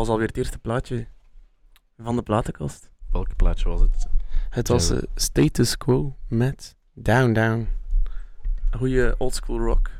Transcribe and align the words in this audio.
dat 0.00 0.08
was 0.08 0.18
alweer 0.18 0.26
het 0.28 0.36
eerste 0.36 0.58
plaatje 0.58 1.06
van 1.98 2.16
de 2.16 2.22
platenkast. 2.22 2.90
Welke 3.10 3.34
plaatje 3.34 3.68
was 3.68 3.80
het? 3.80 4.06
Het 4.50 4.68
was 4.68 4.90
eh, 4.90 4.98
Status 5.14 5.76
Quo 5.76 6.16
met 6.28 6.76
Down 6.94 7.32
Down. 7.32 7.68
Goeie 8.76 9.14
oldschool 9.18 9.58
rock 9.58 9.90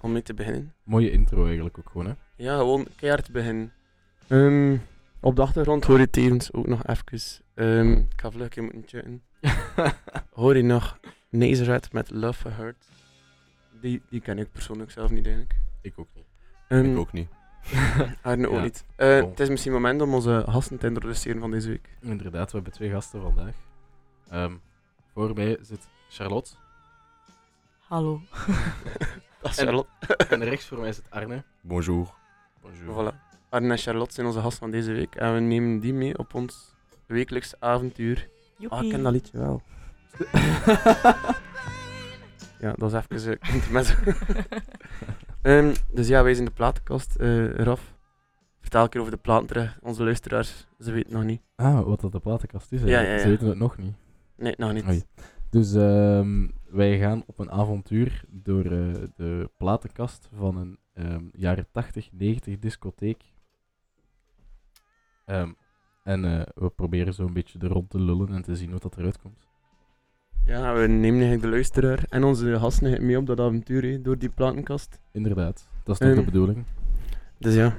om 0.00 0.12
mee 0.12 0.22
te 0.22 0.34
beginnen. 0.34 0.74
Mooie 0.82 1.10
intro 1.10 1.44
eigenlijk 1.44 1.78
ook 1.78 1.88
gewoon, 1.90 2.06
hè? 2.06 2.12
Ja, 2.36 2.56
gewoon 2.56 2.86
keihard 2.96 3.32
beginnen. 3.32 3.72
Ehm, 4.26 4.76
op 5.20 5.36
de 5.36 5.42
achtergrond 5.42 5.84
hoor 5.84 5.98
je 5.98 6.10
tevens 6.10 6.52
ook 6.52 6.66
nog 6.66 6.84
even. 6.86 7.42
ehm, 7.54 7.92
ik 7.92 8.20
ga 8.20 8.30
vlug 8.30 8.42
een 8.44 8.48
keer 8.48 8.62
moeten 8.62 8.84
checken. 8.86 9.22
Hoor 10.40 10.56
je 10.56 10.62
nog 10.62 10.98
Nazareth 11.30 11.92
met 11.92 12.10
Love 12.10 12.38
for 12.40 12.52
Hurt. 12.56 12.84
Die, 13.80 14.02
die 14.10 14.20
ken 14.20 14.38
ik 14.38 14.52
persoonlijk 14.52 14.90
zelf 14.90 15.10
niet, 15.10 15.24
eigenlijk. 15.26 15.54
Ik 15.80 15.92
ook 15.96 16.08
niet. 16.14 16.24
Ehm, 16.68 16.90
Ik 16.92 16.98
ook 16.98 17.12
niet. 17.12 17.28
Arne 18.22 18.48
ook 18.48 18.54
Ja. 18.54 18.60
niet. 18.62 18.84
Eh, 18.96 19.20
Bon. 19.20 19.30
Het 19.30 19.40
is 19.40 19.48
misschien 19.48 19.72
moment 19.72 20.02
om 20.02 20.14
onze 20.14 20.44
gasten 20.48 20.78
te 20.78 20.86
introduceren 20.86 21.40
van 21.40 21.50
deze 21.50 21.68
week. 21.68 21.88
Inderdaad, 22.00 22.46
we 22.50 22.54
hebben 22.56 22.72
twee 22.72 22.90
gasten 22.90 23.22
vandaag. 23.22 23.54
Ehm, 24.30 24.52
voor 25.14 25.34
mij 25.34 25.58
zit 25.62 25.88
Charlotte. 26.08 26.50
Hallo. 27.88 28.20
Dat 29.42 29.50
is 29.50 29.58
En- 29.58 29.64
Charlotte. 29.66 29.90
en 30.34 30.44
rechts 30.44 30.66
voor 30.66 30.78
mij 30.78 30.92
zit 30.92 31.10
Arne. 31.10 31.44
Bonjour. 31.60 32.14
Bonjour. 32.60 33.12
Voilà. 33.12 33.16
Arne 33.48 33.70
en 33.70 33.78
Charlotte 33.78 34.14
zijn 34.14 34.26
onze 34.26 34.40
gast 34.40 34.58
van 34.58 34.70
deze 34.70 34.92
week. 34.92 35.14
En 35.14 35.34
we 35.34 35.40
nemen 35.40 35.80
die 35.80 35.94
mee 35.94 36.18
op 36.18 36.34
ons 36.34 36.74
wekelijks 37.06 37.54
avontuur. 37.60 38.28
Ah, 38.68 38.84
ik 38.84 38.90
ken 38.90 39.02
dat 39.02 39.12
liedje 39.12 39.38
wel. 39.38 39.62
Ja, 42.60 42.72
dat 42.76 42.92
is 42.94 42.98
even 43.18 43.38
uh, 43.42 43.54
intermezzo. 43.54 43.94
Ehm, 45.46 45.74
dus 45.92 46.08
ja, 46.08 46.22
wij 46.22 46.34
zijn 46.34 46.46
de 46.46 46.52
platenkast. 46.52 47.16
eh 47.16 47.50
Raf, 47.50 47.94
vertel 48.60 48.82
een 48.82 48.88
keer 48.88 49.00
over 49.00 49.12
de 49.12 49.18
platen 49.18 49.46
terug. 49.46 49.78
Onze 49.82 50.04
luisteraars, 50.04 50.66
ze 50.78 50.92
weten 50.92 51.12
nog 51.12 51.24
niet. 51.24 51.42
Ah, 51.54 51.84
wat 51.84 52.00
dat 52.00 52.12
de 52.12 52.20
platenkast 52.20 52.72
is. 52.72 52.82
Ja, 52.82 53.00
ja. 53.00 53.18
Ze 53.18 53.28
weten 53.28 53.48
het 53.48 53.58
nog 53.58 53.78
niet. 53.78 53.94
Nee, 54.36 54.54
nog 54.56 54.72
niet. 54.72 54.86
Oei. 54.86 55.02
Dus 55.50 55.74
ehm, 55.74 56.48
wij 56.64 56.98
gaan 56.98 57.22
op 57.26 57.38
een 57.38 57.50
avontuur 57.50 58.24
door 58.28 58.64
eh, 58.64 58.92
de 59.16 59.50
platenkast 59.56 60.28
van 60.34 60.56
een 60.56 60.78
ehm, 60.92 61.24
jaren 61.32 61.66
80, 61.72 62.08
90 62.12 62.58
discotheek. 62.58 63.24
En 65.24 66.24
eh, 66.24 66.42
we 66.54 66.70
proberen 66.70 67.14
zo 67.14 67.26
een 67.26 67.32
beetje 67.32 67.58
er 67.58 67.68
rond 67.68 67.90
te 67.90 68.00
lullen 68.00 68.28
en 68.28 68.42
te 68.42 68.56
zien 68.56 68.70
hoe 68.70 68.80
dat 68.80 68.96
eruit 68.96 69.18
komt. 69.18 69.48
Ja, 70.46 70.74
we 70.74 70.86
nemen 70.86 71.20
eigenlijk 71.20 71.42
de 71.42 71.48
luisteraar 71.48 72.04
en 72.08 72.24
onze 72.24 72.58
gasten 72.58 73.06
mee 73.06 73.18
op 73.18 73.26
dat 73.26 73.40
avontuur 73.40 74.02
door 74.02 74.18
die 74.18 74.28
platenkast. 74.28 75.00
Inderdaad, 75.12 75.68
dat 75.84 76.00
is 76.00 76.06
toch 76.06 76.16
de 76.16 76.24
bedoeling. 76.24 76.64
Dus 77.38 77.54
ja, 77.54 77.76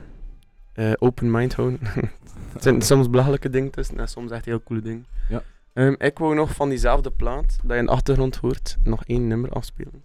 eh, 0.73 0.93
open 0.97 1.31
mind 1.31 1.53
houden. 1.53 1.79
Het 2.53 2.63
zijn 2.63 2.81
soms 2.81 3.09
belachelijke 3.09 3.49
dingen 3.49 3.71
tussen 3.71 3.99
en 3.99 4.07
soms 4.07 4.31
echt 4.31 4.45
heel 4.45 4.63
coole 4.63 4.81
dingen. 4.81 5.05
Ja. 5.29 5.43
Ehm, 5.73 5.95
ik 5.97 6.17
wou 6.17 6.35
nog 6.35 6.53
van 6.53 6.69
diezelfde 6.69 7.11
plaat, 7.11 7.57
dat 7.63 7.71
je 7.71 7.77
in 7.77 7.85
de 7.85 7.91
achtergrond 7.91 8.35
hoort, 8.35 8.77
nog 8.83 9.05
één 9.05 9.27
nummer 9.27 9.49
afspelen. 9.49 10.03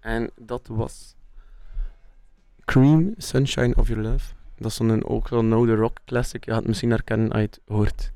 En 0.00 0.30
dat 0.36 0.66
was 0.66 1.14
Cream, 2.64 3.14
Sunshine 3.16 3.74
of 3.74 3.88
Your 3.88 4.02
Love. 4.02 4.34
Dat 4.56 4.70
is 4.70 4.76
zo'n 4.76 5.04
ook 5.04 5.28
zo'n 5.28 5.52
oude 5.52 5.74
rock 5.74 5.96
classic. 6.04 6.44
Je 6.44 6.50
gaat 6.50 6.60
het 6.60 6.68
misschien 6.68 6.90
herkennen 6.90 7.30
als 7.30 7.40
je 7.40 7.46
het 7.46 7.60
hoort. 7.66 8.12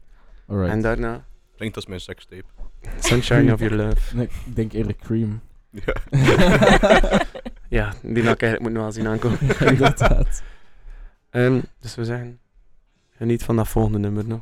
Alright. 0.47 0.73
En 0.73 0.83
daarna 0.83 1.25
Klinkt 1.57 1.77
als 1.77 1.87
mijn 1.87 2.01
sekstape. 2.01 2.45
Sunshine 2.99 3.53
of 3.53 3.61
Your 3.61 3.75
Love. 3.75 4.17
Nee, 4.17 4.29
ik 4.47 4.57
denk 4.57 4.73
eerlijk 4.73 4.99
Cream. 4.99 5.41
Ja. 5.71 5.95
Ja, 7.69 7.93
die 8.03 8.23
ik 8.23 8.25
eigenlijk 8.25 8.61
moeten 8.61 8.81
wel 8.81 8.93
zien 8.93 9.07
aankomen. 9.07 9.39
Inderdaad. 9.73 10.43
Ehm, 11.31 11.61
dus 11.81 11.95
we 11.95 12.05
zeggen, 12.05 12.41
geniet 13.17 13.43
van 13.45 13.57
dat 13.57 13.69
volgende 13.69 13.99
nummer 13.99 14.27
nog. 14.27 14.41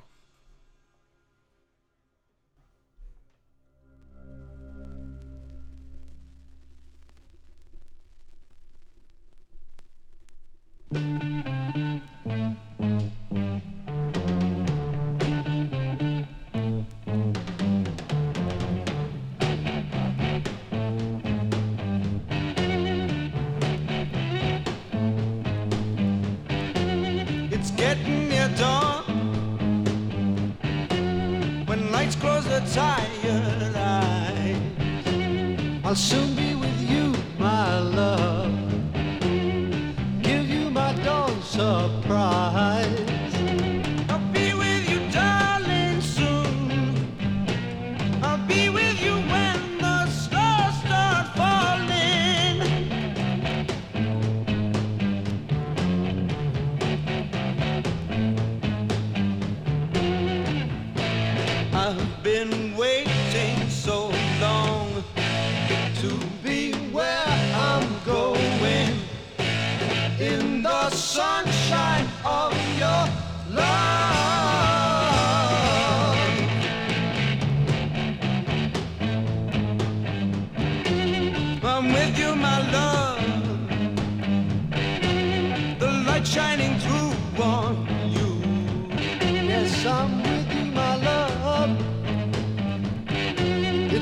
Soon 35.95 36.34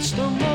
It's 0.02 0.10
the 0.10 0.22
morning 0.22 0.51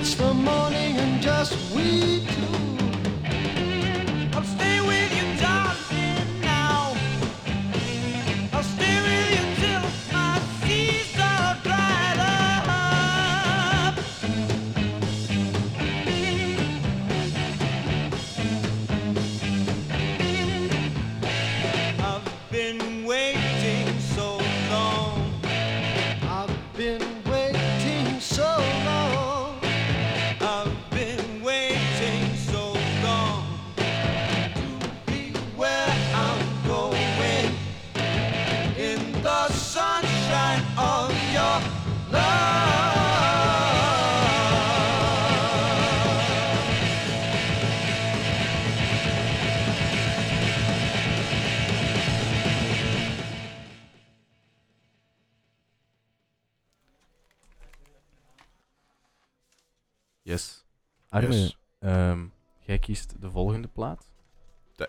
It's 0.00 0.14
the 0.14 0.32
morning 0.32 0.96
and 0.96 1.20
just 1.20 1.52
we 1.74 2.24
two. 2.26 2.39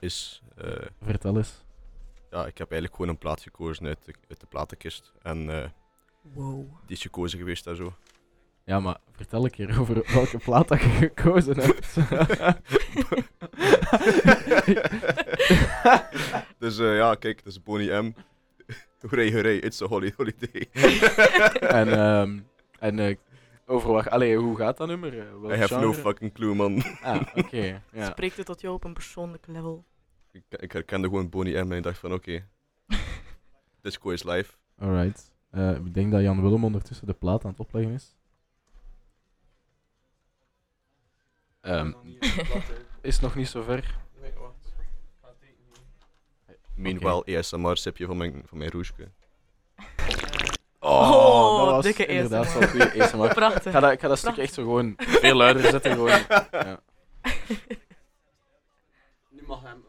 Is... 0.01 0.41
eh, 0.57 0.71
Vertel 1.03 1.37
eens. 1.37 1.63
ja, 2.31 2.45
ik 2.45 2.57
heb 2.57 2.71
eigenlijk 2.71 2.95
gewoon 2.95 3.09
een 3.11 3.17
plaat 3.17 3.41
gekozen 3.41 3.85
uit 3.85 4.05
de, 4.05 4.13
uit 4.29 4.39
de 4.39 4.45
platenkist. 4.45 5.13
En 5.21 5.49
eh, 5.63 5.69
Wow. 6.33 6.65
die 6.85 6.95
is 6.95 7.01
gekozen 7.01 7.39
geweest 7.39 7.63
daar 7.63 7.75
zo. 7.75 7.93
Ja, 8.63 8.79
maar 8.79 8.97
vertel 9.11 9.43
een 9.43 9.49
keer 9.51 9.79
over 9.79 10.03
welke 10.13 10.37
plaat 10.37 10.67
dat 10.67 10.81
je 10.81 10.87
gekozen 10.87 11.59
hebt. 11.59 11.95
dus 16.59 16.79
eh, 16.79 16.95
ja, 16.95 17.15
kijk, 17.15 17.43
dat 17.43 17.53
is 17.53 17.63
Bonnie 17.63 17.91
M. 17.91 18.13
Hooray, 19.01 19.33
hooray, 19.33 19.55
it's 19.57 19.81
a 19.81 19.85
holy 19.87 20.13
holiday. 20.17 20.67
en 21.79 21.87
ehm, 21.93 22.39
en 22.79 22.99
eh, 22.99 23.15
over 23.65 23.91
waar, 23.91 24.09
allee, 24.09 24.37
hoe 24.37 24.57
gaat 24.57 24.77
dat 24.77 24.87
nummer? 24.87 25.39
Welk 25.41 25.53
I 25.53 25.57
have 25.57 25.79
no 25.79 25.93
fucking 25.93 26.33
clue, 26.33 26.55
man. 26.55 26.83
Ah, 27.01 27.21
oké. 27.35 27.81
ja. 27.91 28.09
Spreekt 28.09 28.37
het 28.37 28.45
tot 28.45 28.61
jou 28.61 28.73
op 28.73 28.83
een 28.83 28.93
persoonlijk 28.93 29.47
level? 29.47 29.83
Ik, 30.31 30.43
ik 30.49 30.71
herkende 30.71 31.07
gewoon 31.07 31.29
Bonnie 31.29 31.57
M 31.63 31.71
en 31.71 31.77
ik 31.77 31.83
dacht 31.83 31.97
van, 31.99 32.13
oké. 32.13 32.47
Disco 33.81 34.09
is 34.09 34.23
live. 34.23 34.53
Alright. 34.77 35.31
Eh, 35.49 35.71
ik 35.75 35.93
denk 35.93 36.11
dat 36.11 36.21
Jan 36.21 36.41
Willem 36.41 36.63
ondertussen 36.65 37.07
de 37.07 37.13
plaat 37.13 37.43
aan 37.43 37.51
het 37.51 37.59
opleggen 37.59 37.93
is. 37.93 38.15
Ehm, 41.61 41.93
is 43.01 43.19
nog 43.19 43.35
niet 43.35 43.47
zo 43.47 43.61
ver. 43.61 43.99
Meanwhile, 46.75 47.37
ASMR-sipje 47.37 48.05
van 48.05 48.17
mijn, 48.17 48.41
van 48.45 48.57
mijn 48.57 48.69
roesje. 48.71 49.11
Oh, 50.79 51.65
dat 51.65 51.75
was 51.75 51.83
dikke 51.83 52.05
inderdaad 52.05 52.45
ASMR. 52.45 52.59
wel 52.59 52.67
goede 52.69 53.03
ASMR. 53.03 53.25
Ik 53.29 53.33
Prachtig. 53.33 53.71
ga 53.71 53.79
dat, 53.79 53.91
ik 53.91 53.99
ga 53.99 54.07
dat 54.07 54.17
stuk 54.17 54.37
echt 54.37 54.53
zo 54.53 54.63
gewoon 54.63 54.93
veel 54.97 55.35
luider 55.35 55.63
zetten. 55.71 55.91
Gewoon. 55.91 56.19
Ja. 56.51 56.79
Nu 59.29 59.41
mag 59.45 59.61
hem 59.61 59.83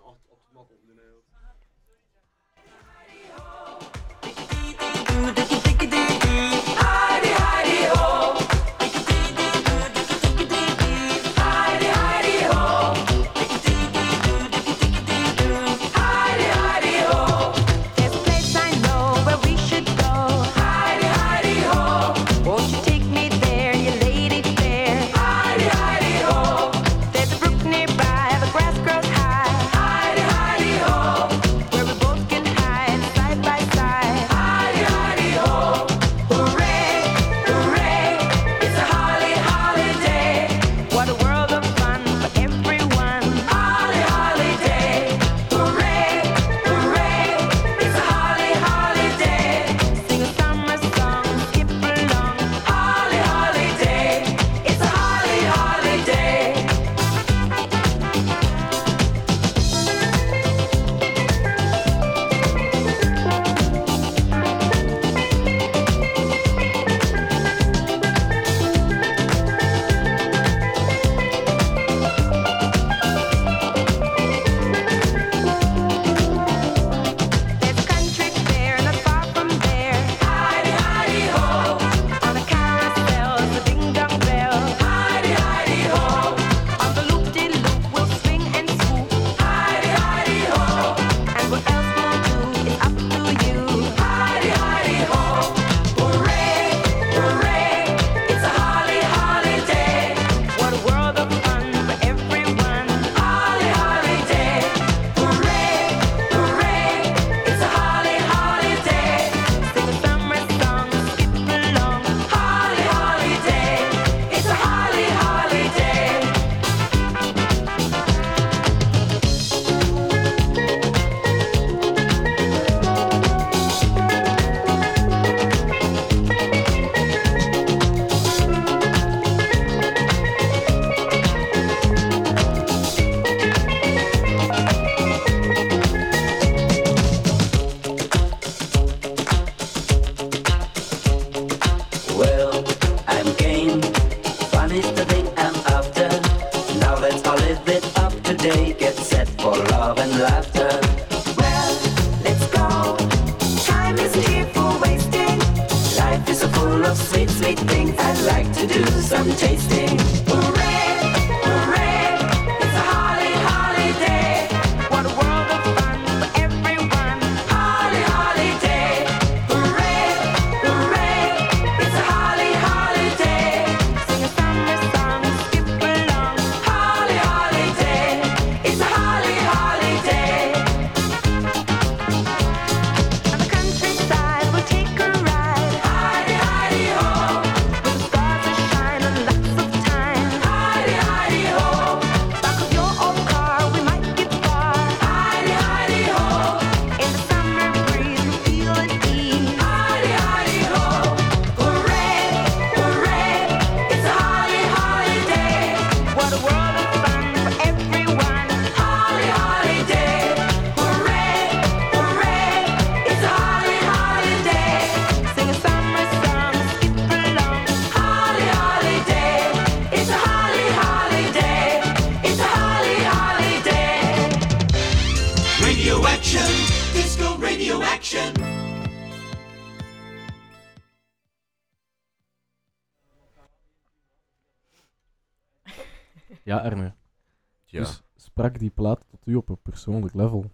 sprak 238.43 238.59
die 238.59 238.71
plaat 238.71 239.05
tot 239.11 239.21
u 239.25 239.35
op 239.35 239.49
een 239.49 239.63
persoonlijk 239.63 240.15
level? 240.15 240.51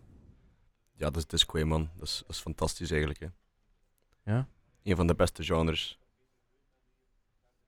ja 0.97 1.05
dat 1.05 1.17
is 1.17 1.27
disco, 1.27 1.67
man. 1.67 1.89
Dat 1.95 2.07
is, 2.07 2.23
dat 2.27 2.37
is 2.37 2.41
fantastisch 2.41 2.91
eigenlijk. 2.91 3.21
Hè. 3.21 3.27
Ja? 4.33 4.49
Een 4.83 4.97
van 4.97 5.07
de 5.07 5.15
beste 5.15 5.43
genres. 5.45 5.99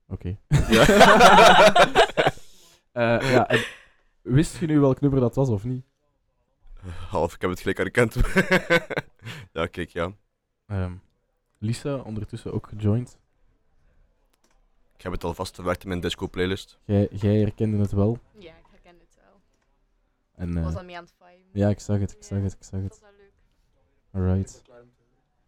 Oké. 0.09 0.39
Ja. 0.69 0.85
Eh, 2.93 3.33
ja, 3.33 3.49
en 3.49 3.65
wist 4.23 4.59
je 4.59 4.67
nu 4.67 4.81
welk 4.81 5.01
nummer 5.01 5.21
dat 5.21 5.35
was 5.35 5.49
of 5.49 5.65
niet? 5.65 5.85
Half, 7.09 7.35
ik 7.35 7.41
heb 7.41 7.51
het 7.51 7.61
gelijk 7.61 7.79
herkend. 7.79 8.15
ja, 9.59 9.67
kijk, 9.67 9.91
ja. 9.91 10.13
Ehm, 10.67 10.93
Lisa, 11.59 11.97
ondertussen 11.97 12.53
ook 12.53 12.69
gejoind. 12.69 13.19
Ik 14.97 15.03
heb 15.03 15.13
het 15.13 15.25
alvast 15.25 15.55
verwerkt 15.55 15.83
in 15.83 15.89
mijn 15.89 16.01
disco-playlist. 16.01 16.79
Jij, 16.85 17.09
jij 17.11 17.37
herkende 17.37 17.79
het 17.79 17.93
wel. 17.93 18.19
Ja, 18.39 18.53
ik 18.57 18.67
herken 18.71 18.99
het 18.99 19.17
wel. 19.23 19.41
En, 20.41 20.51
Ik 20.51 20.57
eh, 20.57 20.63
was 20.65 20.75
al 20.77 20.85
mee 20.85 20.97
aan 20.97 21.03
het 21.05 21.15
viben. 21.19 21.49
ja, 21.53 21.69
ik 21.69 21.81
zag 21.81 21.99
het, 22.01 22.13
ik 22.17 22.23
zag 22.25 22.43
het, 22.43 22.53
ik 22.53 22.63
zag 22.65 22.81
Dat 22.81 22.83
het. 22.83 22.91
was 22.91 23.01
wel 23.01 23.11
leuk. 23.19 23.33
Alright. 24.31 24.63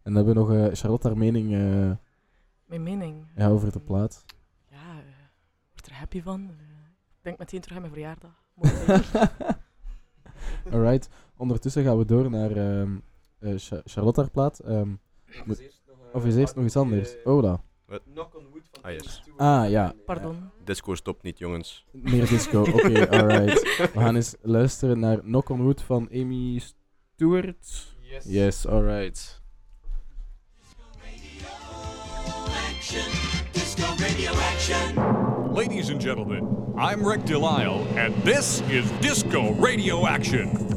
En 0.03 0.13
dan 0.13 0.15
hebben 0.15 0.35
we 0.35 0.41
nog 0.41 0.69
eh, 0.71 0.75
Charlotte 0.75 1.07
haar 1.09 1.17
mening 1.19 1.53
eh, 1.53 1.91
Mijn 2.65 2.83
mening. 2.83 3.27
ja, 3.37 3.49
over 3.49 3.73
de 3.73 3.81
plaat. 3.81 4.25
Ja, 4.71 4.77
eh, 4.99 5.05
word 5.73 5.87
er 5.87 5.95
happy 5.95 6.23
van. 6.23 6.41
Eh, 6.49 6.55
ik 7.17 7.23
denk 7.23 7.39
meteen 7.39 7.61
terug 7.61 7.77
aan 7.77 7.83
mijn 7.83 7.95
verjaardag. 7.95 8.45
Alright. 10.73 11.09
Ondertussen 11.37 11.85
gaan 11.85 11.99
we 11.99 12.05
door 12.05 12.31
naar 12.31 12.51
ehm, 12.51 12.97
eh, 13.39 13.55
Cha- 13.57 13.81
Charlotte 13.85 14.21
haar 14.21 14.31
plaat. 14.31 14.59
Ehm, 14.59 14.95
of 16.13 16.25
is 16.27 16.37
eerst 16.37 16.55
nog 16.57 16.65
iets 16.65 16.77
anders? 16.77 17.17
Oh, 17.25 17.43
Knock 18.13 18.35
on 18.37 18.47
wood 18.53 18.63
van 18.73 18.83
Ah, 18.85 18.91
yes. 18.93 19.03
Ian 19.03 19.13
Stewart. 19.13 19.41
Ah, 19.41 19.71
ja. 19.71 19.93
Pardon. 20.07 20.51
Disco 20.65 20.95
stopt 20.95 21.23
niet, 21.23 21.39
jongens. 21.39 21.85
Meer 21.93 22.29
disco. 22.29 22.61
Oké, 22.73 23.09
alright. 23.11 23.61
We 23.93 24.01
gaan 24.01 24.17
eens 24.17 24.35
luisteren 24.41 24.99
naar 24.99 25.19
Knock 25.21 25.49
on 25.49 25.63
Wood 25.63 25.83
van 25.83 26.09
Amy 26.13 26.59
Stewart. 26.59 27.91
Yes. 28.01 28.25
Yes, 28.25 28.67
alright. 28.67 29.41
Ladies 35.51 35.89
and 35.91 36.01
gentlemen, 36.01 36.75
I'm 36.77 37.03
Rick 37.07 37.25
Delisle, 37.25 37.87
and 37.97 38.15
this 38.23 38.61
is 38.71 38.91
Disco 39.01 39.53
Radio 39.55 40.07
Action. 40.07 40.72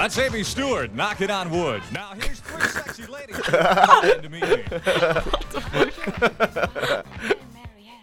That's 0.00 0.18
Amy 0.18 0.42
Stewart 0.42 0.94
knocking 0.94 1.30
on 1.30 1.48
wood. 1.50 1.82
Now 1.92 2.12
here's 2.18 2.40
three 2.40 2.68
sexy 2.68 3.02
ladies. 3.10 3.36
to 4.22 4.28
meet 4.30 4.48
me. 4.48 4.62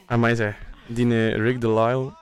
Amai 0.07 0.35
zeg, 0.35 0.55
die 0.87 1.05
eh, 1.05 1.35
Rick 1.35 1.61
Delisle. 1.61 2.13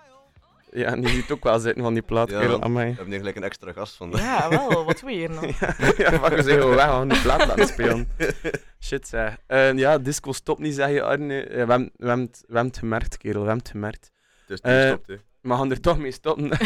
Ja, 0.71 0.95
die 0.95 1.07
ziet 1.09 1.31
ook 1.31 1.43
wel 1.43 1.59
zitten 1.59 1.83
van 1.83 1.93
die 1.93 2.01
plaat, 2.03 2.29
Ja, 2.29 2.39
kerel. 2.39 2.57
we 2.59 2.63
Amai. 2.65 2.87
hebben 2.87 3.09
nu 3.09 3.17
gelijk 3.17 3.35
een 3.35 3.43
extra 3.43 3.71
gast 3.71 3.95
van. 3.95 4.11
Ja, 4.15 4.49
wel. 4.49 4.85
Wat 4.85 4.99
doe 4.99 5.09
je 5.11 5.17
hier 5.17 5.29
nou? 5.29 5.47
ja, 5.97 6.11
fuck, 6.11 6.35
we 6.35 6.43
zijn 6.43 6.59
gewoon 6.59 6.75
weg, 6.75 6.85
we 6.85 6.91
gaan 6.91 7.07
die 7.07 7.21
plaat 7.21 7.45
laten 7.47 7.67
spelen. 7.67 8.07
Shit 8.85 9.07
zeg. 9.07 9.37
Eh, 9.47 9.73
ja, 9.73 9.97
disco 9.97 10.31
stopt 10.31 10.59
niet, 10.59 10.75
zeg 10.75 10.89
je 10.89 11.01
Arne. 11.01 11.41
Eh, 11.41 11.49
we, 11.51 11.57
hebben, 11.57 11.91
we, 11.97 12.07
hebben 12.07 12.25
het, 12.25 12.37
we 12.47 12.53
hebben 12.53 12.65
het 12.71 12.77
gemerkt, 12.77 13.17
kerel, 13.17 13.41
we 13.41 13.47
hebben 13.47 13.63
het 13.63 13.71
gemerkt. 13.71 14.11
Dus 14.47 14.61
die 14.61 14.71
Eh, 14.71 14.87
stopt, 14.87 15.07
hè. 15.07 15.15
We 15.41 15.53
gaan 15.53 15.71
er 15.71 15.81
toch 15.81 15.97
mee 15.97 16.11
stoppen. 16.11 16.49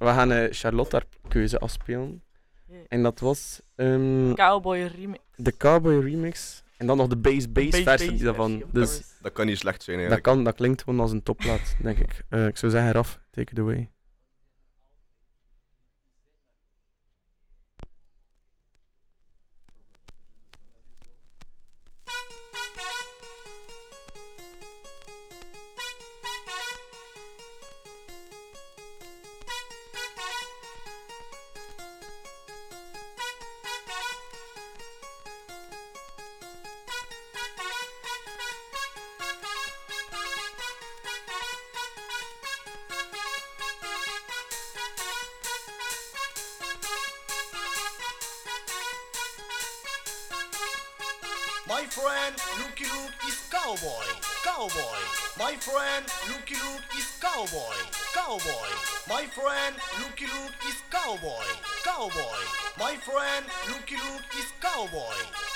we 0.00 0.06
gaan 0.06 0.32
eh, 0.32 0.46
Charlotte 0.50 0.96
haar 0.96 1.04
keuze 1.28 1.58
afspelen. 1.58 2.22
En 2.88 3.02
dat 3.02 3.20
was 3.20 3.60
ehm, 3.74 4.34
Cowboy 4.34 4.78
remix. 4.78 5.22
de 5.36 5.56
Cowboy 5.56 6.00
remix. 6.00 6.62
En 6.76 6.86
dan 6.86 6.96
nog 6.96 7.06
de 7.08 7.16
bass 7.16 7.52
bass 7.52 7.78
versie 7.78 8.22
daarvan. 8.22 8.62
Dus. 8.72 9.02
Dat 9.22 9.32
kan 9.32 9.46
niet 9.46 9.58
slecht 9.58 9.82
zijn 9.82 9.96
dat, 9.96 10.06
eigenlijk. 10.06 10.36
kan, 10.36 10.44
dat 10.44 10.54
klinkt 10.54 10.82
gewoon 10.82 11.00
als 11.00 11.12
een 11.12 11.22
topplaat, 11.22 11.76
denk 11.82 11.98
ik. 11.98 12.24
Eh, 12.28 12.46
ik 12.46 12.56
zou 12.56 12.72
zeggen, 12.72 12.92
Raf, 12.92 13.20
take 13.30 13.52
it 13.52 13.58
away. 13.58 13.90
Cowboy, 57.40 57.74
cowboy. 58.12 58.68
My 59.08 59.24
friend 59.24 59.74
Lucky 60.02 60.26
Luke 60.26 60.52
is 60.68 60.82
cowboy, 60.90 61.44
cowboy. 61.84 62.40
My 62.78 62.96
friend 62.96 63.46
Lucky 63.70 63.96
Luke 63.96 64.28
is 64.38 64.52
cowboy. 64.60 65.49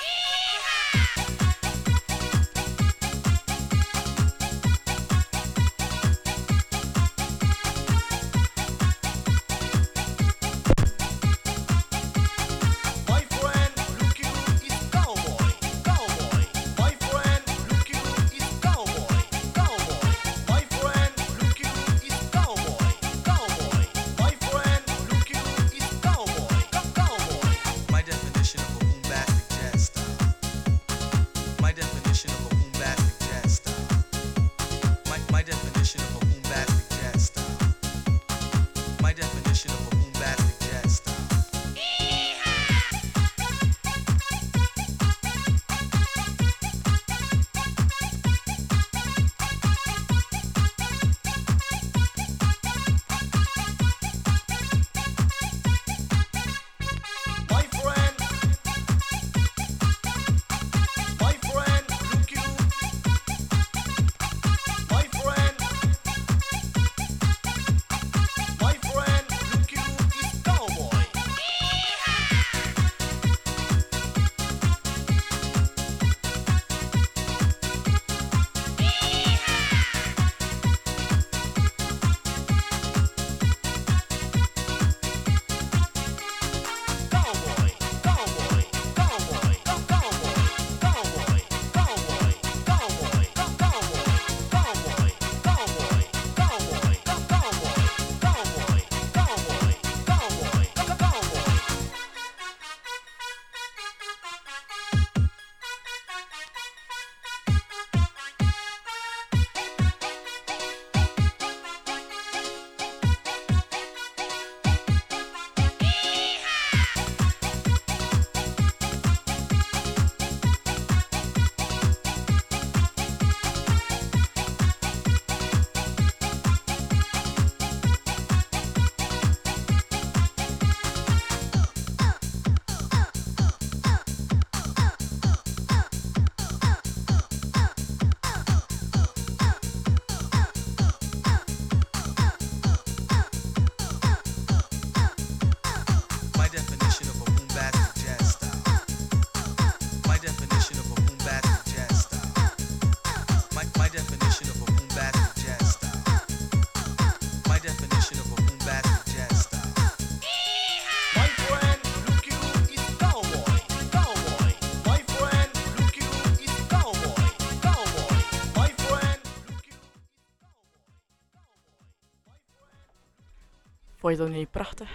Je 174.18 174.20
dat 174.20 174.30
niet 174.30 174.50
prachtig? 174.50 174.90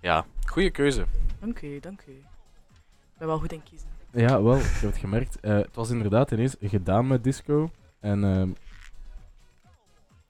Ja, 0.00 0.24
goede 0.46 0.70
keuze. 0.70 1.06
Dank 1.40 1.62
u, 1.62 1.80
dank 1.80 2.02
u. 2.06 2.12
Ik 2.12 3.18
ben 3.18 3.26
wel 3.28 3.38
goed 3.38 3.52
in 3.52 3.62
kiezen. 3.62 3.88
Ja, 4.12 4.42
wel, 4.42 4.56
ik 4.56 4.62
heb 4.64 4.90
het 4.90 4.96
gemerkt. 4.96 5.40
Eh, 5.40 5.54
het 5.56 5.74
was 5.74 5.90
inderdaad 5.90 6.30
ineens 6.30 6.56
gedaan 6.60 7.06
met 7.06 7.24
disco. 7.24 7.70
En 8.00 8.24
ehm 8.24 8.50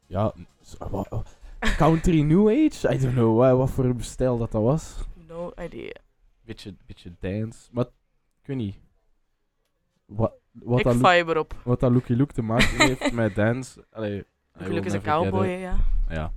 ja, 0.07 0.33
country 1.77 2.21
new 2.23 2.49
age? 2.49 2.95
I 2.95 2.99
don't 2.99 3.13
know 3.15 3.39
wa- 3.39 3.55
wat 3.57 3.71
voor 3.71 3.95
stijl 3.99 4.39
dat 4.39 4.53
dat 4.53 4.63
was. 4.63 4.97
No 5.29 5.53
idea. 5.63 5.93
Beetje, 6.45 6.75
beetje 6.87 7.13
dance. 7.21 7.69
Maar 7.73 7.85
ik 8.41 8.47
weet 8.47 8.57
niet. 8.57 8.77
Wat, 10.07 10.33
wat, 10.53 10.79
ik 10.81 10.93
vibe 10.93 11.31
erop. 11.31 11.55
wat 11.65 11.81
dat 11.81 11.91
Lucky 11.91 12.13
Luke 12.13 12.33
te 12.33 12.43
maken 12.43 12.81
heeft 12.87 13.13
met 13.23 13.35
dance. 13.35 13.87
Allee, 13.93 14.25
Gelukkig 14.57 14.85
is 14.85 14.93
een 14.93 15.03
cowboy, 15.03 15.47
ja. 15.47 15.77
Ja. 16.09 16.33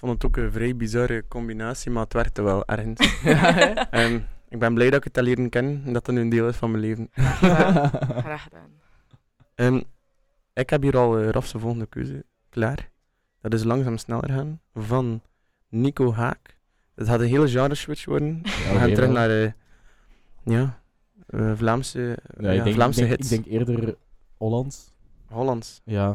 Ik 0.00 0.06
vond 0.06 0.22
het 0.22 0.30
ook 0.30 0.44
een 0.44 0.52
vrij 0.52 0.76
bizarre 0.76 1.24
combinatie, 1.28 1.90
maar 1.90 2.02
het 2.02 2.12
werkte 2.12 2.42
wel 2.42 2.66
ergens. 2.66 3.22
Ehm, 3.90 4.18
ik 4.48 4.58
ben 4.58 4.74
blij 4.74 4.90
dat 4.90 4.98
ik 4.98 5.04
het 5.04 5.18
al 5.18 5.22
leren 5.22 5.48
ken 5.48 5.82
en 5.84 5.92
dat 5.92 6.06
het 6.06 6.14
nu 6.14 6.20
een 6.20 6.28
deel 6.28 6.48
is 6.48 6.56
van 6.56 6.70
mijn 6.70 6.82
leven. 6.82 7.08
Graag 7.12 8.42
gedaan. 8.42 8.70
Ehm, 9.54 9.80
ik 10.52 10.70
heb 10.70 10.82
hier 10.82 10.96
al 10.96 11.20
uh, 11.20 11.28
Raf's 11.28 11.50
volgende 11.50 11.86
keuze 11.86 12.24
klaar. 12.48 12.90
Dat 13.40 13.52
is 13.54 13.64
langzaam 13.64 13.96
sneller 13.96 14.30
gaan. 14.30 14.60
Van 14.74 15.22
Nico 15.68 16.12
Haak. 16.12 16.56
Het 16.94 17.08
gaat 17.08 17.20
een 17.20 17.26
hele 17.26 17.48
genre 17.48 17.74
switch 17.74 18.04
worden. 18.04 18.40
We 18.42 18.78
gaan 18.78 18.94
terug 18.94 19.10
naar 19.10 19.30
eh, 19.30 19.52
ja, 20.44 20.80
eh, 21.26 21.52
Vlaamse, 21.54 22.18
Ja, 22.38 22.50
ja, 22.50 22.58
ik, 22.58 22.62
denk, 22.64 22.74
Vlaamse 22.74 23.00
ik, 23.02 23.08
denk, 23.08 23.18
hits. 23.20 23.32
ik 23.32 23.44
denk 23.44 23.68
eerder 23.68 23.96
Hollands. 24.36 24.92
Hollands. 25.26 25.80
Ja. 25.84 26.08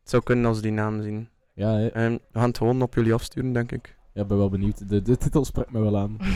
Het 0.00 0.10
zou 0.10 0.22
kunnen 0.22 0.44
als 0.44 0.60
die 0.60 0.72
naam 0.72 1.02
zien. 1.02 1.28
Ja, 1.54 1.74
hè. 1.76 1.86
Ehm, 1.86 2.12
we 2.12 2.38
gaan 2.38 2.48
het 2.48 2.58
gewoon 2.58 2.82
op 2.82 2.94
jullie 2.94 3.14
afsturen, 3.14 3.52
denk 3.52 3.72
ik. 3.72 3.96
Ja, 4.12 4.22
ik 4.22 4.28
ben 4.28 4.36
wel 4.36 4.48
benieuwd. 4.48 4.88
De, 4.88 5.02
de 5.02 5.16
titel 5.16 5.44
sprak 5.44 5.72
me 5.72 5.80
wel 5.80 5.98
aan. 5.98 6.16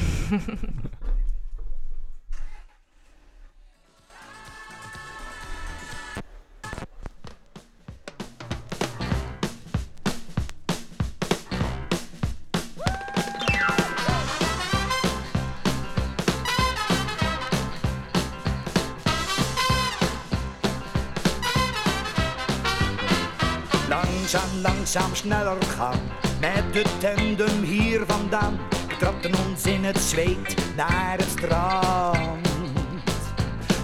Langzaam, 24.96 25.14
sneller 25.14 25.62
gaan 25.62 26.00
met 26.40 26.72
de 26.72 26.82
tandem 26.98 27.62
hier 27.62 28.02
vandaan. 28.06 28.58
We 28.88 28.96
trapten 28.96 29.32
ons 29.48 29.64
in 29.64 29.84
het 29.84 29.98
zweet 29.98 30.54
naar 30.76 31.16
het 31.18 31.28
strand. 31.28 32.48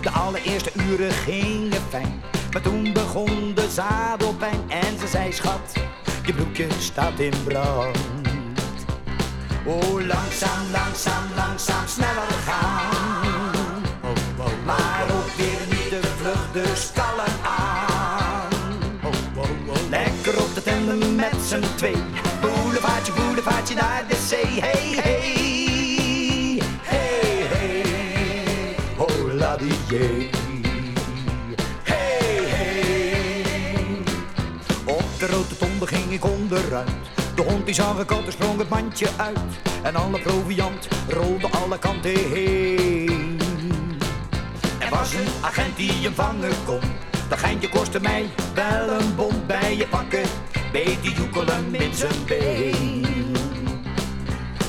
De 0.02 0.10
allereerste 0.10 0.70
uren 0.88 1.10
gingen 1.10 1.82
fijn, 1.88 2.22
maar 2.52 2.62
toen 2.62 2.92
begon 2.92 3.54
de 3.54 3.70
zadelpijn 3.70 4.60
en 4.68 4.98
ze 4.98 5.06
zei 5.06 5.32
schat, 5.32 5.72
je 6.24 6.32
broekje 6.32 6.66
staat 6.78 7.18
in 7.18 7.34
brand. 7.44 7.98
Oh, 9.64 10.06
langzaam, 10.06 10.70
langzaam, 10.70 11.24
langzaam 11.36 11.86
sneller 11.86 12.32
gaan. 12.46 13.11
Z'n 21.46 21.64
twee. 21.76 21.96
Boulevardje, 22.40 23.12
boulevardje 23.12 23.74
naar 23.74 24.04
de 24.08 24.16
zee. 24.28 24.60
Hey, 24.60 25.00
hey. 25.02 26.60
Hey, 26.82 27.46
hey. 27.48 28.76
Hola 28.96 29.56
die. 29.56 30.30
Hey, 31.82 32.44
hey. 32.44 33.44
Op 34.84 35.18
de 35.18 35.26
rotonde 35.26 35.86
ging 35.86 36.12
ik 36.12 36.24
onderuit. 36.24 36.88
De 37.34 37.42
hond 37.42 37.66
die 37.66 37.82
er 38.26 38.32
sprong 38.32 38.58
het 38.58 38.68
mandje 38.68 39.08
uit. 39.16 39.38
En 39.82 39.96
alle 39.96 40.20
proviant 40.20 40.88
rolde 41.08 41.48
alle 41.48 41.78
kanten 41.78 42.10
heen. 42.10 43.38
Er 44.78 44.90
was 44.90 45.14
een 45.14 45.28
agent 45.40 45.76
die 45.76 45.92
hem 45.92 46.14
vangen 46.14 46.64
kon. 46.66 46.80
Dat 47.28 47.38
geintje 47.38 47.68
kostte 47.68 48.00
mij 48.00 48.30
wel 48.54 49.00
een 49.00 49.14
bond 49.14 49.46
bij 49.46 49.76
je 49.76 49.86
pakken. 49.86 50.24
Die 50.72 51.12
joekelen 51.12 51.74
in 51.74 51.94
zijn 51.94 52.24
been. 52.26 53.36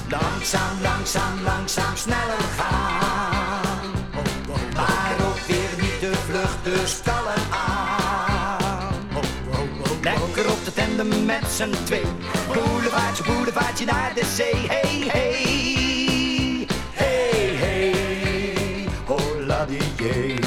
Langzaam, 0.09 0.81
langzaam, 0.81 1.43
langzaam 1.43 1.95
sneller 1.95 2.45
gaan. 2.57 3.91
Maar 4.75 5.15
ook 5.27 5.39
weer 5.47 5.69
niet 5.81 5.99
te 5.99 6.11
vlug, 6.25 6.55
dus 6.63 7.01
kalm 7.03 7.51
aan. 7.51 8.93
Lekker 10.01 10.51
op 10.51 10.65
de 10.65 10.73
tandem 10.73 11.25
met 11.25 11.45
z'n 11.55 11.73
twee. 11.83 12.05
Boulevardje, 12.53 13.23
boulevardje 13.23 13.85
naar 13.85 14.11
de 14.13 14.25
zee. 14.35 14.67
Hey, 14.67 15.03
hey. 15.07 16.67
Hey, 16.91 17.55
hey. 17.55 18.87
Hola 19.05 19.65
die 19.65 19.81
jee. 19.95 20.42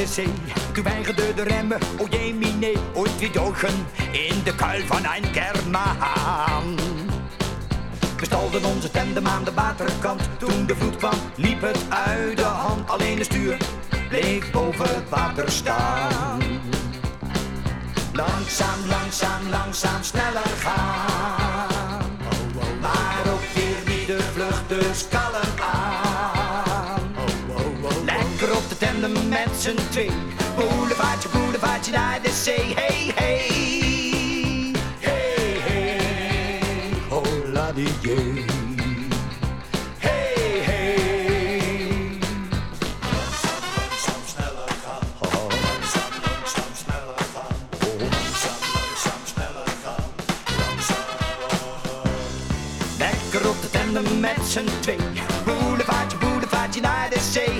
De 0.00 0.06
zee. 0.06 0.32
Weigerde 0.82 1.34
de 1.34 1.42
remmen, 1.42 1.78
o 1.98 2.06
jee 2.10 2.34
mine, 2.34 2.72
ooit 2.94 3.18
weer 3.18 3.32
dogen 3.32 3.86
in 4.12 4.42
de 4.44 4.54
kuil 4.54 4.86
van 4.86 5.04
een 5.04 5.30
kermaan. 5.30 6.76
We 8.16 8.24
stalden 8.24 8.64
onze 8.64 8.90
tandem 8.90 9.26
aan 9.26 9.44
de 9.44 9.52
waterkant. 9.54 10.22
Toen 10.38 10.66
de 10.66 10.76
vloed 10.76 10.96
kwam, 10.96 11.14
liep 11.36 11.60
het 11.60 11.78
uit 11.88 12.36
de 12.36 12.42
hand. 12.42 12.90
Alleen 12.90 13.16
de 13.16 13.24
stuur 13.24 13.56
bleef 14.08 14.50
boven 14.50 14.88
het 14.88 15.08
water 15.08 15.50
staan. 15.50 16.40
Langzaam, 18.12 18.78
langzaam, 18.88 19.48
langzaam, 19.50 20.02
sneller 20.02 20.52
gaan. 20.58 22.18
Maar 22.80 23.22
ook 23.32 23.44
weer 23.54 23.96
niet 23.96 24.06
de 24.06 24.18
vlucht, 24.32 24.68
dus 24.68 25.08
kalm 25.08 25.59
met 29.30 29.48
z'n 29.58 29.78
twee. 29.90 30.10
Boulevardje, 30.56 31.28
boulevardje 31.28 31.92
naar 31.92 32.18
de 32.22 32.30
zee. 32.42 32.74
Hey, 32.74 33.12
hey. 33.14 34.74
Hey, 34.98 35.60
hey. 35.66 36.00
Hola 37.08 37.72
die 37.72 37.88
jee. 38.00 38.44
Hey, 39.98 40.62
hey. 40.68 42.18
Langzaam, 43.00 44.22
sneller 44.26 44.72
gaan. 44.84 45.02
Langzaam, 45.20 46.12
langzaam, 46.26 46.72
sneller 46.82 47.20
gaan. 47.34 47.56
Langzaam, 47.98 48.60
langzaam, 48.74 49.22
sneller. 49.24 49.68
Lekker 52.98 53.48
op 53.48 53.60
de 53.62 53.70
tandem 53.70 54.20
met 54.20 54.46
z'n 54.48 54.68
twee. 54.80 54.98
Boulevardje, 55.44 56.18
boulevardje 56.18 56.80
naar 56.80 57.10
de 57.10 57.20
zee. 57.30 57.59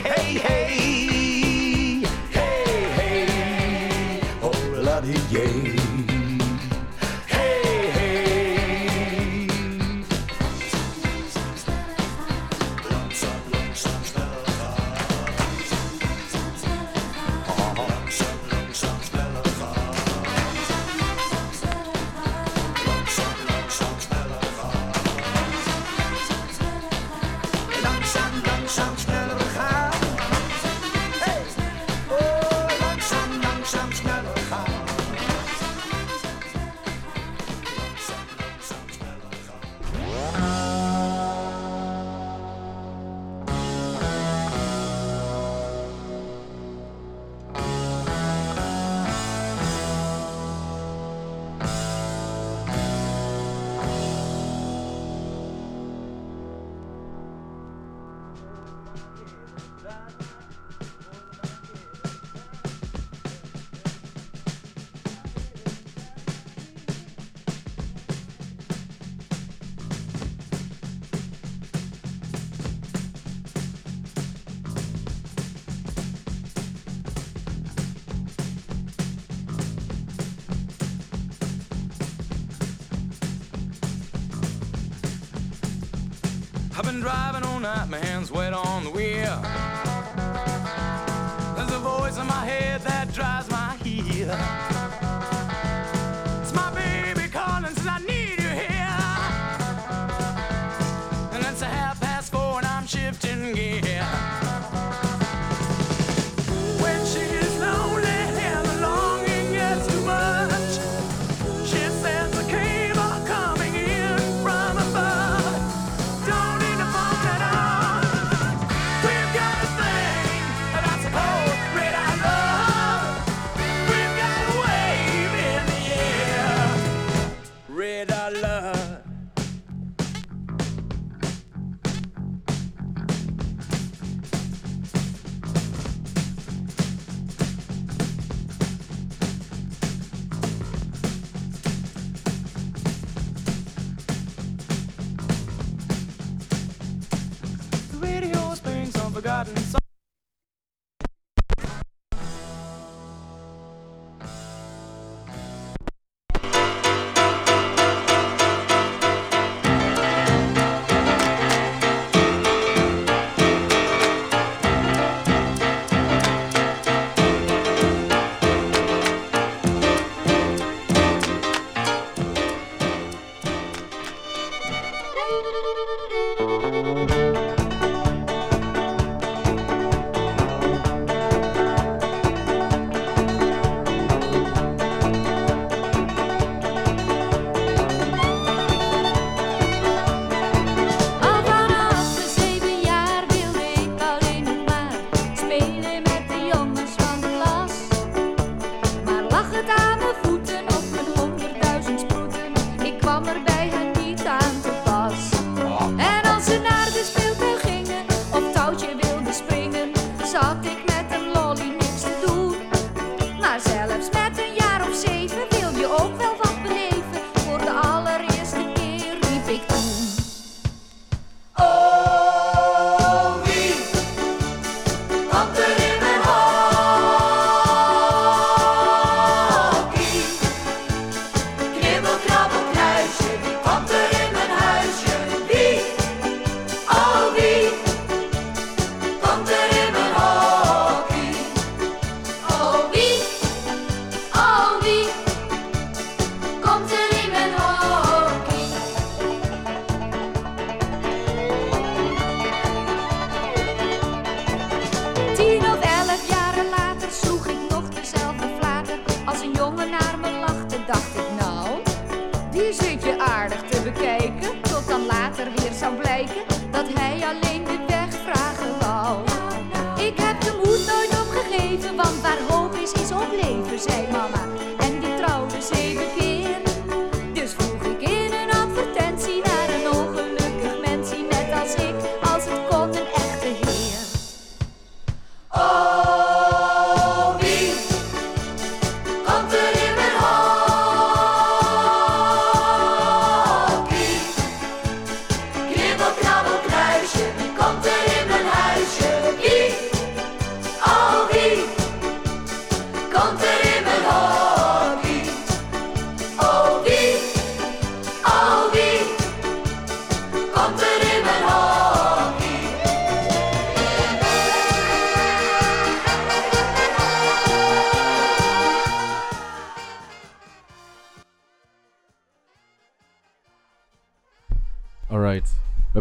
And 102.93 103.30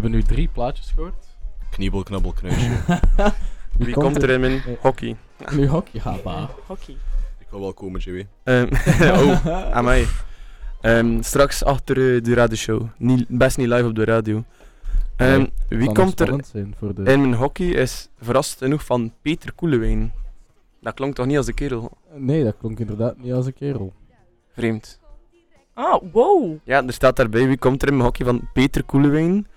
hebben 0.09 0.29
nu 0.29 0.35
drie 0.35 0.47
plaatjes 0.53 0.91
gehoord. 0.95 1.25
Kniebel, 1.69 2.03
knabbel, 2.03 2.31
knuisje. 2.33 2.69
Wie 3.77 3.93
komt 3.93 4.23
er 4.23 4.29
in 4.29 4.39
mijn 4.39 4.53
eh, 4.53 4.73
hockey? 4.79 5.15
Nu 5.51 5.67
hockey, 5.67 6.01
ja, 6.03 6.15
bah. 6.23 6.49
Hockey. 6.67 6.95
Ik 7.39 7.47
wil 7.49 7.59
wel 7.59 7.73
komen, 7.73 7.99
Joey. 7.99 8.27
Ehm, 8.43 8.67
oh, 9.21 9.47
aan 9.73 9.83
mij. 9.83 10.05
Ehm, 10.81 11.21
straks 11.21 11.63
achter 11.63 12.15
eh, 12.15 12.23
de 12.23 12.33
radioshow. 12.33 12.87
Niet, 12.97 13.25
best 13.27 13.57
niet 13.57 13.67
live 13.67 13.85
op 13.87 13.95
de 13.95 14.03
radio. 14.03 14.43
Ehm, 15.15 15.37
Nee, 15.37 15.79
wie 15.79 15.91
komt 15.91 16.19
er 16.19 16.43
zijn 16.45 16.75
voor 16.79 16.93
de- 16.95 17.03
in 17.11 17.21
mijn 17.21 17.33
hockey 17.33 17.67
is 17.67 18.09
verrast 18.21 18.57
genoeg 18.57 18.85
van 18.85 19.13
Peter 19.21 19.53
Koelewijn. 19.53 20.11
Dat 20.81 20.93
klonk 20.93 21.15
toch 21.15 21.25
niet 21.25 21.37
als 21.37 21.45
de 21.45 21.53
kerel? 21.53 21.97
Nee, 22.15 22.43
dat 22.43 22.55
klonk 22.59 22.79
inderdaad 22.79 23.17
niet 23.17 23.33
als 23.33 23.45
een 23.45 23.53
kerel. 23.53 23.93
Vreemd. 24.53 24.99
Ah, 25.73 26.01
wow. 26.11 26.57
Ja, 26.63 26.85
er 26.85 26.93
staat 26.93 27.15
daarbij 27.15 27.47
wie 27.47 27.57
komt 27.57 27.81
er 27.81 27.87
in 27.87 27.93
mijn 27.93 28.05
hockey 28.05 28.25
van 28.25 28.49
Peter 28.53 28.83
Koelewijn. 28.83 29.47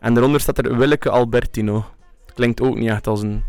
En 0.00 0.14
daaronder 0.14 0.40
staat 0.40 0.58
er 0.58 0.76
Willeke 0.76 1.10
Albertino. 1.10 1.84
Klinkt 2.34 2.60
ook 2.60 2.76
niet 2.76 2.88
echt 2.88 3.06
als 3.06 3.22
een 3.22 3.42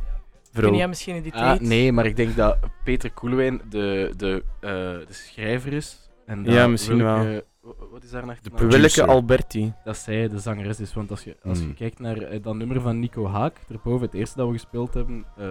vrouw. 0.51 0.69
Ken 0.69 0.77
jij 0.77 0.87
misschien 0.87 1.15
in 1.15 1.23
die 1.23 1.33
Ah, 1.33 1.39
tijd? 1.39 1.61
nee, 1.61 1.91
maar 1.91 2.05
ik 2.05 2.15
denk 2.15 2.35
dat 2.35 2.57
Peter 2.83 3.11
Koelewijn 3.11 3.61
de, 3.69 4.13
de, 4.17 4.43
eh, 4.59 4.69
de 4.69 5.05
schrijver 5.09 5.73
is. 5.73 6.09
En 6.25 6.43
Ja, 6.43 6.53
dat 6.61 6.69
misschien 6.69 6.97
Willeke- 6.97 7.45
wa- 7.61 7.73
Wat 7.91 8.03
is 8.03 8.09
daar 8.09 8.25
nog? 8.25 8.39
De 8.39 8.67
Willeke 8.67 9.05
Alberti. 9.05 9.73
Dat 9.83 9.97
zij 9.97 10.27
de 10.27 10.39
zangeres 10.39 10.79
is. 10.79 10.93
Want 10.93 11.09
als 11.11 11.23
je, 11.23 11.37
als 11.43 11.57
je 11.57 11.63
Hmm. 11.63 11.73
kijkt 11.75 11.99
naar 11.99 12.17
eh, 12.17 12.41
dat 12.43 12.55
nummer 12.55 12.81
van 12.81 12.99
Nico 12.99 13.27
Haak, 13.27 13.57
erboven, 13.69 14.05
het 14.05 14.15
eerste 14.15 14.37
dat 14.37 14.47
we 14.47 14.53
gespeeld 14.53 14.93
hebben, 14.93 15.25
eh, 15.37 15.47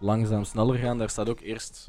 langzaam 0.00 0.44
sneller 0.44 0.76
gaan, 0.78 0.98
daar 0.98 1.10
staat 1.10 1.28
ook 1.28 1.40
eerst 1.40 1.86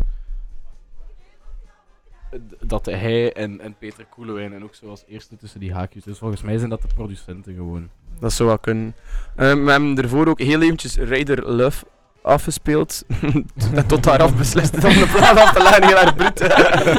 dat 2.59 2.86
hij 2.86 3.34
en, 3.34 3.61
en 3.61 3.75
Peter 3.79 4.05
Koelewijn 4.09 4.53
en 4.53 4.63
ook 4.63 4.75
zo 4.75 4.89
als 4.89 5.03
eerste 5.07 5.36
tussen 5.36 5.59
die 5.59 5.73
haakjes. 5.73 6.03
Dus 6.03 6.17
volgens 6.17 6.41
mij 6.41 6.57
zijn 6.57 6.69
dat 6.69 6.82
de 6.82 6.88
producenten 6.95 7.55
gewoon. 7.55 7.89
Dat 8.19 8.34
zou 8.34 8.49
wel 8.49 8.59
kunnen. 8.59 8.95
Ehm, 9.36 9.63
we 9.63 9.71
hebben 9.71 9.97
ervoor 9.97 10.27
ook 10.27 10.39
heel 10.39 10.61
eventjes 10.61 10.97
Raider 10.97 11.51
Love 11.51 11.86
afgespeeld. 12.21 13.03
en 13.73 13.88
tot 13.88 14.03
daar 14.03 14.21
af 14.21 14.38
beslist 14.38 14.73
om 14.73 14.93
de 14.93 15.11
plaat 15.15 15.38
af 15.38 15.53
te 15.53 15.61
leggen 15.63 15.88
heel 15.88 15.97
erg 15.97 16.15
bruut. 16.15 16.39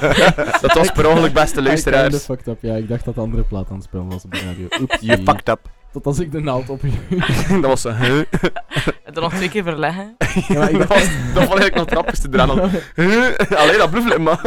dat 0.62 0.72
was 0.72 0.92
per 0.92 1.08
ongeluk 1.08 1.32
beste 1.32 1.58
Ik 1.60 1.66
luisteraars. 1.66 2.24
fucked 2.24 2.46
up, 2.46 2.62
ja. 2.62 2.74
Ik 2.74 2.88
dacht 2.88 3.04
dat 3.04 3.14
de 3.14 3.20
andere 3.20 3.42
plaat 3.42 3.68
aan 3.68 3.74
het 3.74 3.84
spelen 3.84 4.08
was 4.08 4.24
op 4.24 4.32
de 4.32 4.40
radio. 4.40 4.66
Oeps. 4.80 4.98
Je 5.06 5.16
fucked 5.16 5.48
up. 5.48 5.70
Tot 5.92 6.06
als 6.06 6.18
ik 6.18 6.32
de 6.32 6.40
naald 6.40 6.68
op 6.68 6.80
dat 7.48 7.60
was 7.60 7.80
zo, 7.80 7.90
huh? 7.92 8.18
En 9.04 9.12
dan 9.12 9.22
nog 9.22 9.34
twee 9.34 9.48
keer 9.48 9.62
verleggen. 9.62 10.16
Ja, 10.48 10.58
maar 10.58 10.70
ik 10.70 10.78
dat, 10.78 10.88
was, 10.88 11.08
dat 11.34 11.44
vond 11.44 11.64
ik 11.64 11.74
nog 11.74 11.84
het 11.84 11.94
rappigste 11.94 12.28
eraan. 12.32 12.50
al. 12.50 12.68
Huh? 12.94 13.38
Allee, 13.50 13.76
dat 13.78 13.90
blufflet, 13.90 14.18
man. 14.18 14.38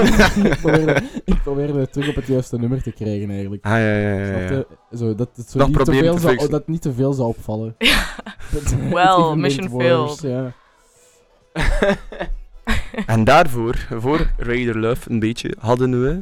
ik, 0.45 0.57
probeerde, 0.61 1.01
ik 1.25 1.41
probeerde 1.43 1.79
het 1.79 1.93
terug 1.93 2.09
op 2.09 2.15
het 2.15 2.27
juiste 2.27 2.57
nummer 2.57 2.81
te 2.83 2.91
krijgen 2.91 3.29
eigenlijk. 3.29 3.65
Ah, 3.65 3.71
ja, 3.71 3.77
ja, 3.97 4.13
ja, 4.13 4.39
ja. 4.51 4.63
Zo, 4.97 5.15
dat 5.15 5.29
het 5.35 5.49
zo 5.49 5.57
Dat 5.57 5.67
niet, 5.67 5.85
te 5.85 5.91
veel 5.93 6.13
te 6.15 6.19
zou, 6.19 6.31
fixen. 6.31 6.51
dat 6.51 6.67
niet 6.67 6.81
te 6.81 6.93
veel 6.93 7.13
zou 7.13 7.27
opvallen. 7.27 7.75
Het 8.49 8.89
Well, 8.89 9.35
mission 9.35 9.69
failed. 9.69 10.21
Ja. 10.21 10.53
En 13.05 13.23
daarvoor, 13.23 13.87
voor 13.99 14.27
Raider 14.37 14.79
Love 14.79 15.11
een 15.11 15.19
beetje, 15.19 15.55
hadden 15.59 16.01
we 16.01 16.21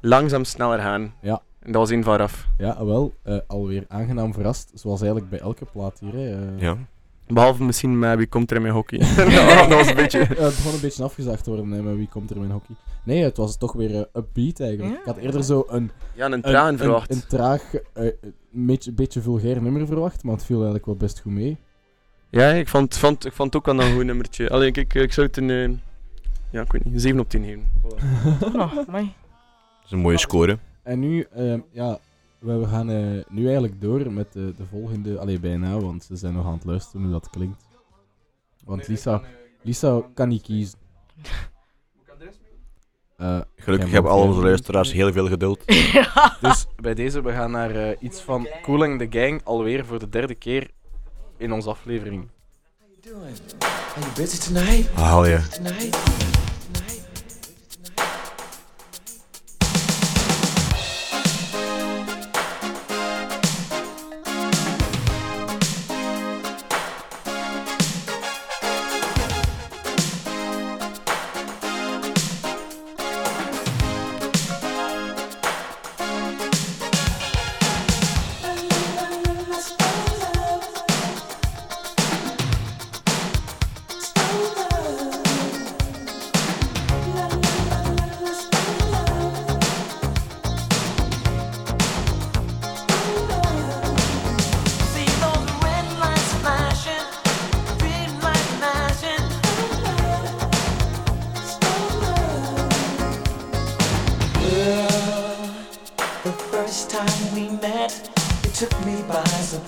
langzaam 0.00 0.44
sneller 0.44 0.78
gaan. 0.78 1.14
Ja. 1.20 1.42
En 1.64 1.72
dat 1.72 1.80
was 1.80 1.90
één 1.90 2.02
van 2.02 2.16
Raf. 2.16 2.46
Ja, 2.58 2.84
wel, 2.84 3.14
eh, 3.22 3.38
alweer 3.46 3.84
aangenaam 3.88 4.32
verrast, 4.32 4.70
zoals 4.74 5.00
eigenlijk 5.00 5.30
bij 5.30 5.40
elke 5.40 5.64
plaat 5.64 5.98
hier. 6.00 6.12
Hè. 6.12 6.54
eh. 6.54 6.60
Ja. 6.60 6.76
Behalve 7.26 7.64
misschien 7.64 7.98
met 7.98 8.18
wie 8.18 8.26
komt 8.26 8.50
er 8.50 8.56
in 8.56 8.62
mijn 8.62 8.74
hockey. 8.74 8.98
dat 9.68 9.78
was 9.78 9.88
een 9.88 9.94
beetje... 9.94 10.18
Ja, 10.18 10.24
het 10.26 10.56
begon 10.56 10.74
een 10.74 10.80
beetje 10.80 11.02
afgezaagd 11.02 11.44
te 11.44 11.50
worden, 11.50 11.70
hè, 11.70 11.82
maar 11.82 11.96
wie 11.96 12.08
komt 12.08 12.30
er 12.30 12.36
in 12.36 12.42
mijn 12.42 12.52
hockey? 12.52 12.74
Nee, 13.04 13.22
het 13.22 13.36
was 13.36 13.56
toch 13.56 13.72
weer 13.72 13.94
eh, 13.94 14.00
upbeat 14.12 14.60
eigenlijk. 14.60 14.92
Ja. 14.94 14.98
Ik 15.00 15.04
had 15.04 15.16
eerder 15.16 15.44
zo 15.44 15.64
een... 15.68 15.90
Ja, 16.14 16.30
een 16.32 16.42
traan 16.42 16.76
verwacht. 16.76 17.10
Een, 17.10 17.16
een 17.16 17.26
traag, 17.26 17.62
een 17.92 18.14
beetje, 18.50 18.92
beetje 18.92 19.20
vulgair 19.20 19.62
nummer 19.62 19.86
verwacht, 19.86 20.22
maar 20.22 20.34
het 20.34 20.44
viel 20.44 20.56
eigenlijk 20.56 20.86
wel 20.86 20.96
best 20.96 21.20
goed 21.20 21.32
mee. 21.32 21.56
Ja, 22.30 22.50
ik 22.50 22.68
vond, 22.68 22.96
vond, 22.96 23.24
ik 23.24 23.32
vond 23.32 23.52
het 23.52 23.62
ook 23.62 23.76
wel 23.76 23.86
een 23.86 23.94
goed 23.94 24.04
nummertje. 24.04 24.50
Alleen 24.50 24.68
ik, 24.68 24.76
ik, 24.76 24.94
ik 24.94 25.12
zou 25.12 25.26
het 25.26 25.36
een... 25.36 25.80
ja, 26.50 26.62
ik 26.62 26.72
weet 26.72 26.84
niet, 26.84 26.94
een 26.94 27.00
7 27.00 27.20
op 27.20 27.28
10 27.28 27.44
geven. 27.44 27.70
Toch 28.40 28.52
nog. 28.52 28.74
Dat 28.74 29.00
is 29.84 29.90
een 29.90 29.98
mooie 29.98 30.18
score. 30.18 30.58
En 30.84 30.98
nu, 30.98 31.26
ehm, 31.34 31.60
ja, 31.70 31.98
we, 32.38 32.66
gaan 32.66 32.90
eh, 32.90 33.24
nu 33.28 33.44
eigenlijk 33.44 33.80
door 33.80 34.12
met 34.12 34.32
de, 34.32 34.54
de 34.56 34.64
volgende... 34.70 35.18
Allee, 35.18 35.40
bijna, 35.40 35.78
want 35.78 36.04
ze 36.04 36.16
zijn 36.16 36.34
nog 36.34 36.46
aan 36.46 36.52
het 36.52 36.64
luisteren 36.64 37.02
hoe 37.02 37.12
dat 37.12 37.30
klinkt. 37.30 37.64
Want 38.64 38.88
Lisa, 38.88 39.22
Lisa 39.62 40.02
kan 40.14 40.28
niet 40.28 40.42
kiezen. 40.42 40.78
Eh, 43.16 43.40
Gelukkig 43.56 43.90
hebben 43.90 44.10
al 44.10 44.22
onze 44.22 44.40
luisteraars 44.40 44.92
heel 44.92 45.12
veel 45.12 45.28
geduld. 45.28 45.60
Dus 46.40 46.66
bij 46.76 46.94
deze, 46.94 47.22
we 47.22 47.32
gaan 47.32 47.50
naar 47.50 47.70
eh, 47.70 47.96
iets 48.00 48.20
van 48.20 48.48
Cooling 48.62 48.98
the 48.98 49.18
Gang, 49.18 49.40
alweer 49.44 49.84
voor 49.84 49.98
de 49.98 50.08
derde 50.08 50.34
keer 50.34 50.70
in 51.36 51.52
onze 51.52 51.68
aflevering. 51.68 52.28
Are 53.04 54.00
you 54.00 54.12
busy 54.16 54.52
tonight? 54.52 54.90
Haal 54.90 55.26
je. 55.26 55.40
Tonight? 55.50 56.33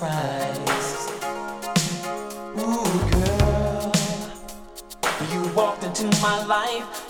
By 0.01 0.07
surprise. 0.07 1.11
Ooh, 2.59 2.85
girl, 3.11 3.93
you 5.33 5.49
walked 5.55 5.85
into 5.85 6.07
my 6.21 6.45
life 6.45 7.06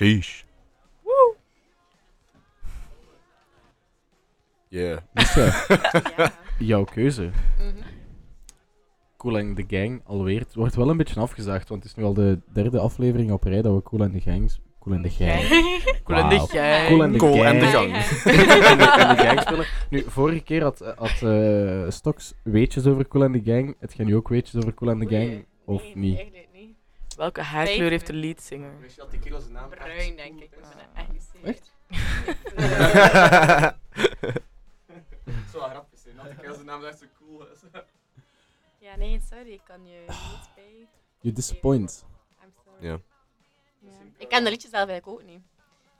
Sheesh. 0.00 0.44
Woo! 1.04 1.36
Yeah. 4.70 5.00
Misha, 5.14 5.52
jouw 6.58 6.84
keuze. 6.84 7.30
Mhm. 7.58 7.82
Cool 9.16 9.36
and 9.36 9.56
the 9.56 9.64
Gang 9.68 10.00
alweer. 10.04 10.40
Het 10.40 10.54
wordt 10.54 10.74
wel 10.74 10.90
een 10.90 10.96
beetje 10.96 11.20
afgezaagd, 11.20 11.68
want 11.68 11.82
het 11.82 11.92
is 11.92 11.98
nu 11.98 12.04
al 12.04 12.14
de 12.14 12.38
derde 12.52 12.78
aflevering 12.78 13.30
op 13.32 13.42
rij 13.42 13.62
dat 13.62 13.74
we 13.74 13.82
Cool 13.82 14.02
and 14.02 14.12
the 14.12 14.20
Gangs... 14.20 14.60
Cool 14.80 14.94
and 14.96 15.04
the 15.04 15.10
Gang. 15.10 15.48
Cool 16.04 16.18
and 16.18 16.30
the 16.30 16.36
Wauw. 16.36 16.46
Gang. 16.46 17.18
Cool 17.18 17.32
Gang. 17.36 17.46
En, 17.46 17.58
de, 17.58 17.66
en 18.98 19.16
de 19.16 19.22
Gang 19.22 19.40
spelen. 19.46 19.66
Nu, 19.90 20.04
vorige 20.06 20.40
keer 20.40 20.62
had, 20.62 20.78
had 20.96 21.22
eh, 21.22 21.90
Stocks 21.90 22.34
weetjes 22.42 22.86
over 22.86 23.08
Cool 23.08 23.24
and 23.24 23.32
the 23.32 23.50
Gang. 23.52 23.76
Het 23.78 23.94
gaat 23.94 24.06
nu 24.06 24.16
ook 24.16 24.28
weetjes 24.28 24.56
over 24.56 24.74
Cool 24.74 24.90
and 24.90 25.08
the 25.08 25.16
Gang, 25.16 25.46
of 25.64 25.94
niet? 25.94 26.16
Eigenlijk 26.18 26.48
niet. 26.52 26.76
Welke 27.16 27.42
haarkleur 27.42 27.90
heeft 27.90 28.06
de 28.06 28.12
leadzanger? 28.12 28.80
Weet 28.80 28.90
je 28.94 28.96
dat 29.00 29.10
die 29.10 29.20
kerel 29.20 29.40
zijn 29.40 29.52
naam 29.52 29.68
Bruin, 29.68 30.16
denk 30.16 30.40
ik. 30.40 30.42
Ik 30.42 30.50
het 30.52 30.86
echt 30.94 31.12
niet? 31.12 31.72
Zo 35.52 35.60
grappig 35.60 35.98
zijn, 35.98 36.16
dat 36.16 36.24
die 36.24 36.34
kerel 36.34 36.54
zijn 36.54 36.66
naam 36.66 36.84
echt 36.84 36.98
zo 36.98 37.06
cool 37.18 37.46
is. 37.52 37.58
Ja, 38.78 38.96
nee, 38.96 39.20
sorry. 39.30 39.50
Ik 39.52 39.60
kan 39.64 39.86
je 39.86 40.04
niet 40.06 40.54
bij. 40.54 40.86
You 41.22 41.34
disappoint. 41.34 42.04
I'm 42.42 42.52
sorry. 42.64 42.86
Ja. 42.86 43.00
Ik 44.20 44.28
ken 44.28 44.44
de 44.44 44.50
liedjes 44.50 44.70
zelf 44.70 44.88
eigenlijk 44.88 45.20
ook 45.20 45.28
niet. 45.28 45.40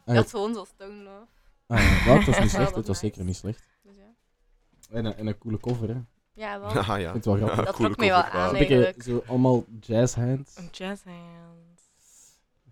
Ah, 0.05 0.15
dat 0.15 0.25
is 0.25 0.31
gewoon 0.31 0.55
zo 0.55 0.65
Stone 0.65 1.03
Love. 1.03 1.27
Ah, 1.67 1.79
ja. 1.79 2.17
Het 2.17 2.27
was 2.27 2.39
niet 2.39 2.51
slecht, 2.51 2.67
dat 2.67 2.75
het 2.77 2.87
was 2.87 2.99
zeker 2.99 3.25
niet 3.25 3.37
slecht. 3.37 3.69
Dus 3.83 3.95
ja. 3.97 4.97
En 4.97 5.05
een, 5.05 5.15
en 5.17 5.27
een 5.27 5.39
coole 5.39 5.59
cover, 5.59 5.89
hè. 5.89 6.01
Ja, 6.33 6.61
wel. 6.61 6.69
Ah, 6.77 6.87
ja. 6.87 6.95
Ik 6.97 7.03
vind 7.11 7.15
het 7.15 7.25
wel 7.25 7.37
grappig. 7.37 7.65
Dat 7.65 7.75
trok 7.77 7.97
mij 7.97 8.09
wel 8.09 8.23
aan, 8.23 8.53
Een 8.53 8.59
beetje 8.59 8.85
eigenlijk. 8.85 9.03
zo 9.03 9.23
allemaal 9.27 9.65
jazz 9.81 10.15
hands. 10.15 10.57
Een 10.57 10.69
jazz 10.73 11.03
hands. 11.05 11.83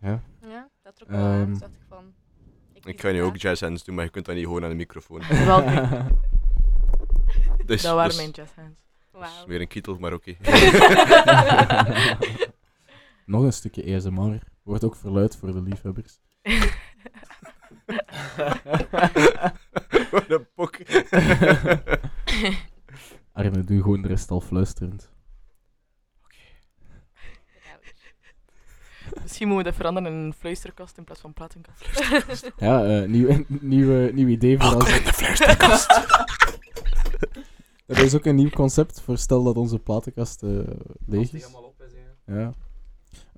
Ja. 0.01 0.23
Ja, 0.41 0.69
dat 0.83 0.97
trok 0.97 1.09
me 1.09 1.17
wel 1.17 1.25
aan. 1.27 1.41
Ehm. 1.41 1.51
Dus 1.51 1.59
dacht 1.59 1.73
ik 1.73 1.85
van... 1.89 2.15
Ik 2.85 3.01
ga 3.01 3.11
nu 3.11 3.23
ook 3.23 3.37
jazz 3.37 3.61
hands 3.61 3.85
doen, 3.85 3.95
maar 3.95 4.05
je 4.05 4.11
kunt 4.11 4.25
dat 4.27 4.35
niet 4.35 4.45
gewoon 4.45 4.63
aan 4.63 4.71
de 4.71 4.77
microfoon. 4.77 5.23
Wel, 5.47 5.65
dus, 7.67 7.83
dat 7.83 7.95
waren 7.95 8.09
dus- 8.09 8.17
mijn 8.17 8.31
jazz 8.31 8.53
hands. 8.55 8.81
dat 9.13 9.23
is 9.23 9.45
weer 9.47 9.61
een 9.61 9.69
kietel, 9.69 9.97
maar 9.99 10.13
oké. 10.13 10.37
Nog 13.27 13.43
een 13.43 13.53
stukje 13.53 13.95
ASMR. 13.97 14.39
Wordt 14.69 14.85
ook 14.85 14.97
verluid 14.97 15.37
voor 15.37 15.53
de 15.53 15.63
liefhebbers. 15.63 16.21
Wat 20.11 20.31
een 20.31 20.47
pok. 20.55 20.77
Arne, 23.33 23.65
doe 23.65 23.83
gewoon 23.83 24.03
de 24.03 24.09
rest 24.09 24.31
al 24.31 24.41
fluisterend. 24.41 25.11
Misschien 29.23 29.47
moeten 29.49 29.65
we 29.65 29.71
dat 29.71 29.75
veranderen 29.75 30.13
in 30.13 30.19
een 30.19 30.33
fluisterkast 30.33 30.99
in 30.99 31.05
plaats 31.05 31.21
van 31.21 31.33
platenkast. 31.33 31.89
Ja, 32.57 32.85
eh 32.85 33.09
nieuw, 33.09 33.45
nieuw, 33.73 34.13
nieuw 34.13 34.29
idee 34.29 34.59
voor 34.59 34.75
als... 34.75 34.85
de 34.85 35.13
fluisterkast. 35.13 35.89
Dat 37.87 37.99
is 37.99 38.15
ook 38.15 38.25
een 38.25 38.35
nieuw 38.37 38.51
concept 38.51 39.01
voor 39.01 39.19
stel 39.19 39.43
dat 39.43 39.57
onze 39.57 39.79
platenkast 39.79 40.43
eh, 40.43 40.51
leeg 41.07 41.33
is. 41.33 41.43
helemaal 41.43 41.63
op 41.63 41.83
is, 41.83 41.93
Ja. 42.27 42.55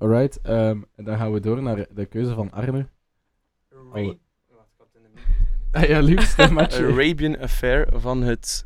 Alright, 0.00 0.38
ehm, 0.42 0.78
en 0.96 1.04
dan 1.04 1.16
gaan 1.18 1.32
we 1.32 1.40
door 1.40 1.62
naar 1.62 1.86
de 1.90 2.06
keuze 2.06 2.34
van 2.34 2.50
Arne. 2.52 2.86
Alle- 3.92 4.18
Ah 5.72 5.88
ja, 5.88 6.00
liefst. 6.00 6.38
Arabian 6.40 7.38
Affair 7.38 7.88
van 7.94 8.22
het 8.22 8.64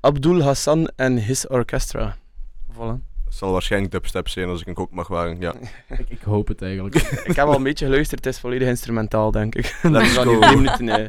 Abdul 0.00 0.42
Hassan 0.42 0.88
en 0.96 1.16
His 1.16 1.46
Orchestra. 1.48 2.16
Voilà. 2.72 3.10
Het 3.24 3.34
zal 3.40 3.52
waarschijnlijk 3.52 3.92
dubstep 3.92 4.28
zijn 4.28 4.48
als 4.48 4.60
ik 4.60 4.66
een 4.66 4.74
kok 4.74 4.90
mag 4.92 5.08
waren. 5.08 5.40
Ja. 5.40 5.54
Ik, 5.98 6.08
ik 6.08 6.20
hoop 6.22 6.48
het 6.48 6.62
eigenlijk. 6.62 6.94
Ik 7.30 7.36
heb 7.36 7.46
al 7.46 7.54
een 7.54 7.62
beetje 7.62 7.84
geluisterd, 7.84 8.24
het 8.24 8.34
is 8.34 8.40
volledig 8.40 8.68
instrumentaal, 8.68 9.30
denk 9.30 9.54
ik. 9.54 9.78
Dat 9.82 10.02
is 10.02 10.14
drie 10.14 10.38
minuten. 10.56 10.88
eh, 10.88 11.04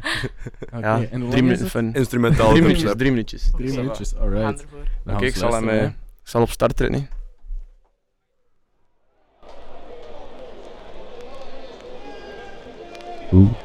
Oké, 0.76 0.86
ja, 0.86 0.98
drie 1.08 1.42
minuten 1.42 1.68
fun. 1.68 1.92
Instrumentaal 1.94 2.48
Drie 2.50 2.62
minuutjes, 2.62 2.92
drie 2.96 3.10
minuutjes. 3.10 3.50
Drie 3.50 3.70
minuutjes, 3.76 4.16
alright. 4.16 4.64
Oké, 5.06 5.24
ik 5.24 5.34
zal 5.36 5.52
hem 5.52 5.68
eh, 5.68 5.82
ik 5.84 5.92
zal 6.22 6.42
op 6.42 6.50
start 6.50 6.76
treden. 6.76 7.08
Oeh. 13.34 13.63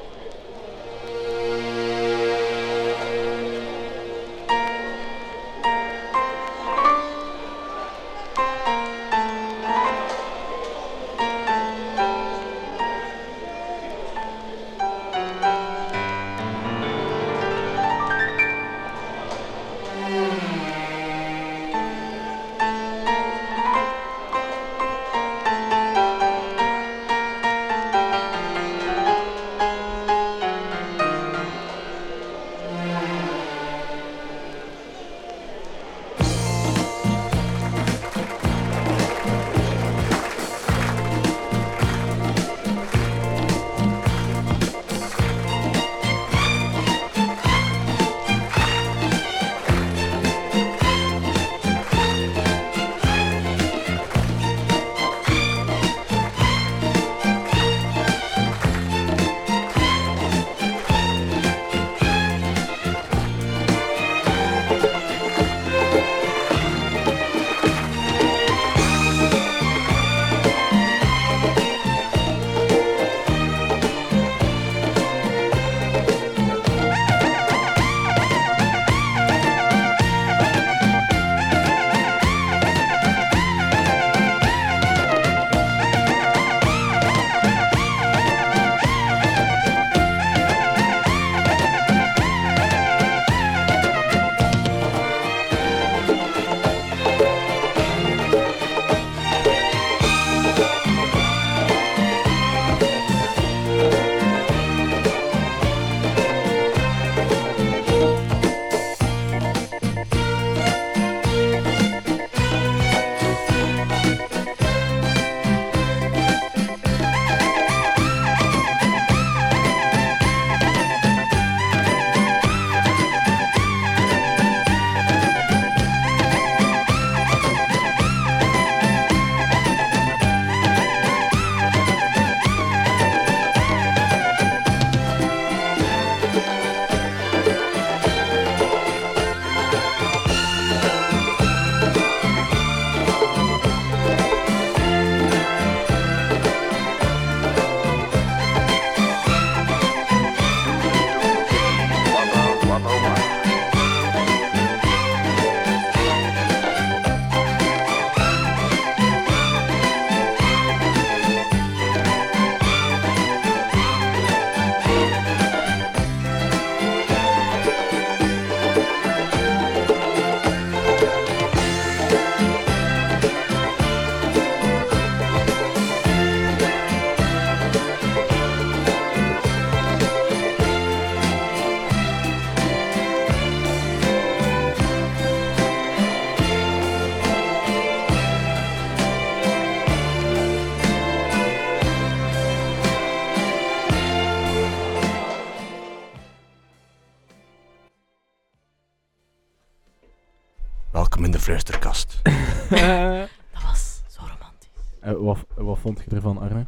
Wat, 205.84 205.94
vond 205.94 206.10
je 206.10 206.16
ervan, 206.16 206.38
Arne? 206.38 206.60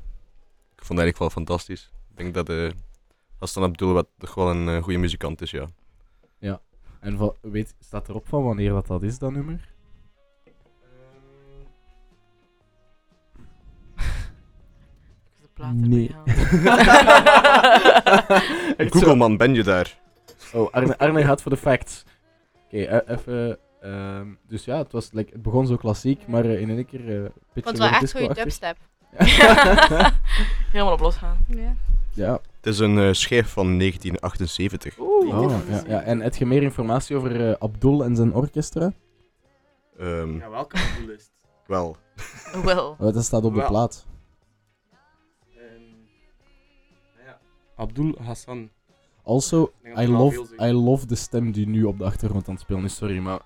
Ik 0.76 0.88
vond 0.88 0.99
het 0.99 0.99
eigenlijk 0.99 1.18
wel 1.18 1.30
fantastisch. 1.30 1.91
Ik 2.09 2.18
denk 2.18 2.34
dat 2.34 2.49
eh 2.49 2.70
Hassan 3.39 3.64
Abdul 3.64 3.93
wat 3.93 4.07
toch 4.18 4.34
wel 4.34 4.49
een 4.49 4.68
eh, 4.70 4.84
goede 4.84 4.99
muzikant 4.99 5.41
is, 5.41 5.51
ja. 5.51 5.68
Ja. 6.38 6.62
En 6.99 7.18
va- 7.18 7.34
weet, 7.41 7.76
staat 7.80 8.09
erop 8.09 8.28
van 8.28 8.43
wanneer 8.43 8.70
dat, 8.72 8.88
dat 8.88 9.03
is, 9.03 9.18
dat 9.20 9.32
nummer? 9.32 9.70
De 15.41 15.47
plaat 15.53 15.74
Nee. 15.74 16.16
Google 18.91 19.16
man, 19.16 19.38
ben 19.38 19.53
je 19.53 19.64
daar? 19.64 19.99
Oh, 20.53 20.72
Arne, 20.72 20.97
Arne 20.97 21.24
gaat 21.24 21.41
voor 21.41 21.51
de 21.51 21.57
facts. 21.57 22.03
Oké, 22.66 22.78
eh, 22.84 23.16
even... 23.18 23.59
ehm, 23.82 24.28
dus 24.47 24.66
ja, 24.66 24.78
het, 24.78 24.91
was, 24.91 25.12
like, 25.12 25.32
het 25.32 25.41
begon 25.41 25.68
zo 25.68 25.76
klassiek, 25.76 26.28
maar 26.28 26.45
in 26.45 26.70
één 26.70 26.86
keer... 26.86 27.07
eh 27.09 27.26
Ik 27.26 27.32
pitchen 27.53 27.64
vond 27.64 27.66
het 27.66 27.78
we 27.78 27.84
wel 27.84 27.89
echt 28.01 28.12
goede 28.12 28.34
dubstep. 28.34 28.78
Helemaal 30.72 30.93
op 30.93 30.99
losgaan. 30.99 31.38
Ja. 31.47 31.76
Ja. 32.14 32.32
Het 32.32 32.66
is 32.74 32.80
een 32.80 32.97
eh, 32.99 33.14
schijf 33.14 33.49
van 33.49 33.78
1978. 33.78 34.97
Oh, 34.97 35.28
ja, 35.70 35.82
ja. 35.88 36.01
En 36.01 36.20
heb 36.20 36.36
je 36.36 36.45
meer 36.45 36.64
informatie 36.64 37.16
over 37.16 37.49
eh, 37.49 37.55
Abdul 37.59 38.03
en 38.03 38.16
zijn 38.16 38.34
orkestra? 38.34 38.91
Ehm, 39.97 40.38
Ja, 40.38 40.49
welke 40.49 40.78
Abdul 40.78 41.09
is 41.14 41.22
het? 41.22 41.32
Wel. 41.68 41.95
Wel. 42.64 42.95
Oh, 42.99 43.14
dat 43.14 43.24
staat 43.24 43.43
op 43.43 43.53
de 43.53 43.64
plaat. 43.66 44.05
Ja. 47.26 47.39
Abdul 47.76 48.16
Hassan. 48.24 48.70
Also, 49.24 49.72
I 49.97 50.07
love. 50.07 50.55
I 50.59 50.72
love 50.72 51.05
de 51.05 51.16
stem 51.16 51.51
die 51.51 51.68
nu 51.68 51.84
op 51.84 51.97
de 51.97 52.03
achtergrond 52.03 52.47
aan 52.47 52.53
het 52.53 52.64
spelen 52.64 52.84
is. 52.84 52.95
Sorry, 52.95 53.18
maar 53.18 53.39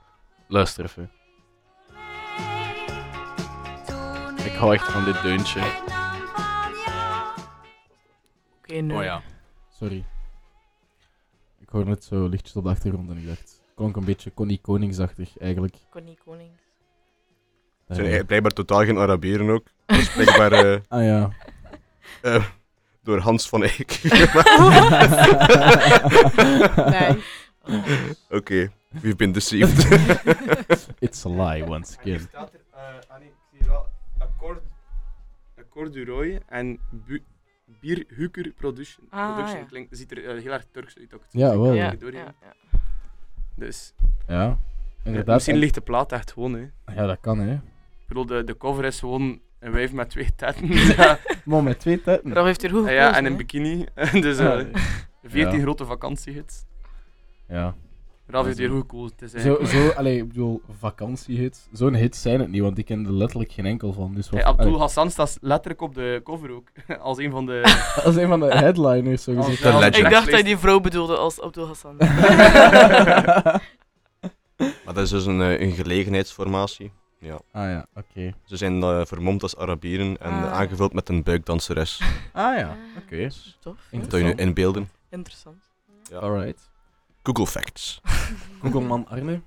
luister 0.48 0.86
even. 0.86 1.12
Ik 4.56 4.62
hou 4.62 4.74
echt 4.74 4.92
van 4.92 5.04
dit 5.04 5.22
deuntje. 5.22 5.60
Oké, 8.58 8.74
nee. 8.74 8.98
Oh 8.98 9.04
ja. 9.04 9.22
Sorry. 9.80 10.06
Ik 11.60 11.70
hoor 11.70 11.86
net 11.86 12.04
zo 12.04 12.28
lichtjes 12.28 12.56
op 12.56 12.64
de 12.64 12.70
achtergrond 12.70 13.10
en 13.10 13.18
ik 13.18 13.28
dacht... 13.28 13.62
Klonk 13.76 13.96
een 13.96 14.06
beetje 14.06 14.34
Connie 14.34 14.60
Koningsachtig, 14.62 15.38
eigenlijk. 15.40 15.76
Connie 15.90 16.18
Konings. 16.26 16.60
Het 17.88 17.96
zijn 17.96 18.00
eigenlijk 18.00 18.28
blijkbaar 18.28 18.52
totaal 18.52 18.84
geen 18.84 18.98
Arabieren 18.98 19.50
ook. 19.50 19.68
Dat 19.86 19.98
is 19.98 20.14
blijkbaar 20.14 20.52
eh, 20.52 20.80
Ah 20.98 21.04
ja. 21.04 21.30
eh, 22.22 22.46
door 23.04 23.20
Hans 23.20 23.50
van 23.50 23.64
Eyck. 23.64 23.92
Nee. 26.92 27.24
Oké, 28.30 28.72
we've 29.02 29.16
been 29.16 29.32
deceived. 29.32 29.88
It's 31.00 31.26
a 31.26 31.30
lie, 31.30 31.66
once 31.66 31.98
again. 32.00 32.20
staat 32.20 32.54
er, 32.54 32.60
eh, 32.74 32.80
ah 33.08 33.20
nee, 33.20 33.28
ik 33.28 33.34
zie 33.52 33.68
wel 33.68 33.86
akkoord, 34.18 34.64
akkoord 35.60 35.94
du 35.94 36.06
Roy 36.06 36.40
en 36.48 36.80
Bu- 36.90 37.24
Bier 37.80 38.06
Huker 38.08 38.52
Production. 38.52 39.08
Ah, 39.10 39.32
Production 39.32 39.60
ja. 39.60 39.66
klinkt, 39.66 39.98
ziet 39.98 40.12
er 40.12 40.26
eh, 40.26 40.42
heel 40.42 40.52
erg 40.52 40.66
Turks 40.72 40.98
uit. 40.98 41.14
Ook 41.14 41.24
Ja, 41.30 41.50
wel. 41.50 41.74
Ja, 41.74 41.92
doorheen. 41.92 42.20
ja, 42.24 42.34
ja. 42.42 42.80
Dus 43.56 43.94
Ja, 44.28 44.58
inderdaad. 45.04 45.34
misschien 45.34 45.54
En- 45.56 45.60
ligt 45.62 45.74
de 45.74 45.82
plaat 45.82 46.12
echt 46.12 46.32
gewoon. 46.32 46.54
Hè. 46.54 46.94
Ja, 46.96 47.06
dat 47.06 47.18
kan, 47.22 47.40
hè. 47.40 47.54
Ik 47.54 48.08
bedoel, 48.08 48.26
de, 48.26 48.44
de 48.44 48.58
cover 48.58 48.86
is 48.86 49.00
gewoon 49.00 49.40
een 49.60 49.72
wijf 49.72 49.94
met 49.94 50.10
twee 50.10 50.36
tetten. 50.36 50.68
ja. 50.96 51.18
Maar 51.46 51.64
met 51.64 51.80
twee 51.80 52.02
tetten. 52.02 52.34
Ralf 52.34 52.46
heeft 52.46 52.62
hier 52.62 52.72
goed 52.72 52.90
ja, 52.90 53.16
en 53.16 53.26
een 53.26 53.38
bikini. 53.38 53.86
dus 54.26 54.38
Ja. 54.38 54.58
eh 54.60 54.82
14 55.24 55.58
Ja. 55.58 55.62
grote 55.64 55.86
vakantiehits. 55.86 56.66
Ja. 57.48 57.76
Ralf 58.28 58.46
heeft 58.46 58.58
hier 58.58 58.70
goed 58.70 58.80
gekozen. 58.80 59.16
Het 59.20 59.34
is 59.34 59.42
Zo, 59.44 59.64
zo 59.64 59.90
allee, 59.90 60.18
ik 60.18 60.28
bedoel, 60.28 60.62
vakantiehits. 60.80 61.68
Zo'n 61.72 61.94
hits 61.94 62.22
zijn 62.22 62.40
het 62.40 62.50
niet, 62.50 62.62
want 62.62 62.78
ik 62.78 62.86
ken 62.86 63.06
er 63.06 63.14
letterlijk 63.14 63.52
geen 63.52 63.66
enkel 63.66 63.94
van. 63.94 64.14
Dus 64.16 64.30
wat, 64.30 64.40
Hey, 64.40 64.50
Abdul 64.50 64.66
allee, 64.68 64.80
Hassan 64.80 65.12
staat 65.12 65.38
letterlijk 65.42 65.82
op 65.82 65.96
de 65.96 66.22
cover 66.24 66.52
ook. 66.52 66.68
Als 67.00 67.18
een 67.18 67.32
van 67.32 67.46
de. 67.46 67.62
is 68.06 68.16
een 68.16 68.28
van 68.28 68.40
de 68.40 68.46
headliners, 68.58 69.24
zo 69.24 69.36
Als 69.36 69.46
gezegd. 69.46 69.98
Ik 69.98 70.10
dacht 70.10 70.30
dat 70.30 70.38
je 70.38 70.44
die 70.44 70.58
vrouw 70.58 70.80
bedoelde 70.80 71.18
als 71.18 71.42
Abdul 71.42 71.68
Hassan. 71.68 71.96
maar 74.86 74.94
dat 74.94 74.98
is 74.98 75.10
dus 75.10 75.26
een, 75.26 75.42
eh, 75.42 75.60
een 75.62 75.72
gelegenheidsformatie. 75.72 76.92
Ja. 77.20 77.40
Ah 77.52 77.64
ja, 77.70 77.86
oké. 77.96 78.34
Ze 78.46 78.58
zijn 78.58 78.82
eh, 78.84 79.02
vermomd 79.06 79.42
als 79.44 79.58
Arabieren 79.58 80.18
en 80.18 80.32
Ah. 80.32 80.52
aangevuld 80.54 80.94
met 80.94 81.10
een 81.10 81.24
buikdanseres. 81.24 82.02
Ah 82.34 82.58
ja, 82.58 82.76
oké. 82.98 83.28
Tof. 83.60 83.78
Dat 83.92 84.08
kun 84.08 84.20
je 84.20 84.26
nu 84.26 84.34
inbeelden. 84.34 84.90
Interessant. 85.10 85.64
Ja. 86.10 86.18
Alright. 86.18 86.70
Google 87.26 87.48
Facts. 87.48 88.02
Googleman 88.62 89.08
Arne. 89.08 89.42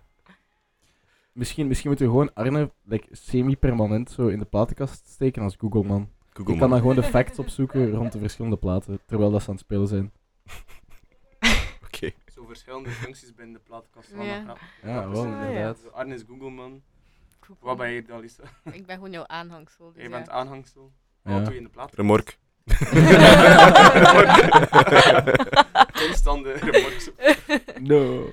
Misschien, 1.33 1.67
misschien 1.67 1.89
moeten 1.89 2.07
we 2.07 2.13
gewoon 2.13 2.35
Arne 2.35 2.71
like, 2.85 3.07
semi-permanent 3.11 4.11
zo 4.11 4.27
in 4.27 4.39
de 4.39 4.45
platenkast 4.45 5.09
steken 5.09 5.43
als 5.43 5.57
Googleman. 5.59 6.03
Ik 6.03 6.09
Googleman. 6.37 6.59
kan 6.61 6.71
dan 6.71 6.79
gewoon 6.79 6.95
de 6.95 7.03
facts 7.03 7.39
opzoeken 7.39 7.91
rond 7.91 8.13
de 8.13 8.19
verschillende 8.19 8.57
platen, 8.57 9.01
terwijl 9.07 9.31
dat 9.31 9.43
ze 9.43 9.49
aan 9.49 9.55
het 9.55 9.65
spelen 9.65 9.89
zijn. 9.89 10.13
Oké. 11.87 12.11
Zo 12.35 12.45
verschillende 12.47 12.91
functies 12.91 13.35
binnen 13.35 13.55
de 13.55 13.61
platenkast. 13.61 14.11
Ja. 14.17 14.23
Ja, 14.25 14.57
Ja, 14.83 15.09
wel, 15.09 15.25
inderdaad. 15.25 15.79
Zo, 15.79 15.89
Arne 15.89 16.15
is 16.15 16.23
Googleman. 16.29 16.83
Wat 17.61 17.77
ben 17.77 17.91
je, 17.91 18.03
Dalisa? 18.03 18.43
Ik 18.73 18.87
ben 18.87 18.95
gewoon 18.95 19.11
jouw 19.11 19.27
aanhangsel. 19.27 19.93
Dus 19.93 20.01
Jij 20.03 20.11
bent 20.11 20.27
ja. 20.27 20.33
aanhangsel. 20.33 20.93
Ja. 21.25 21.33
Wat 21.33 21.45
doe 21.45 21.53
je 21.53 21.59
in 21.59 21.65
de 21.65 21.71
plaat? 21.71 21.95
Remork. 21.95 22.39
Constante 26.07 26.53
remork. 26.53 27.13
No. 27.81 28.31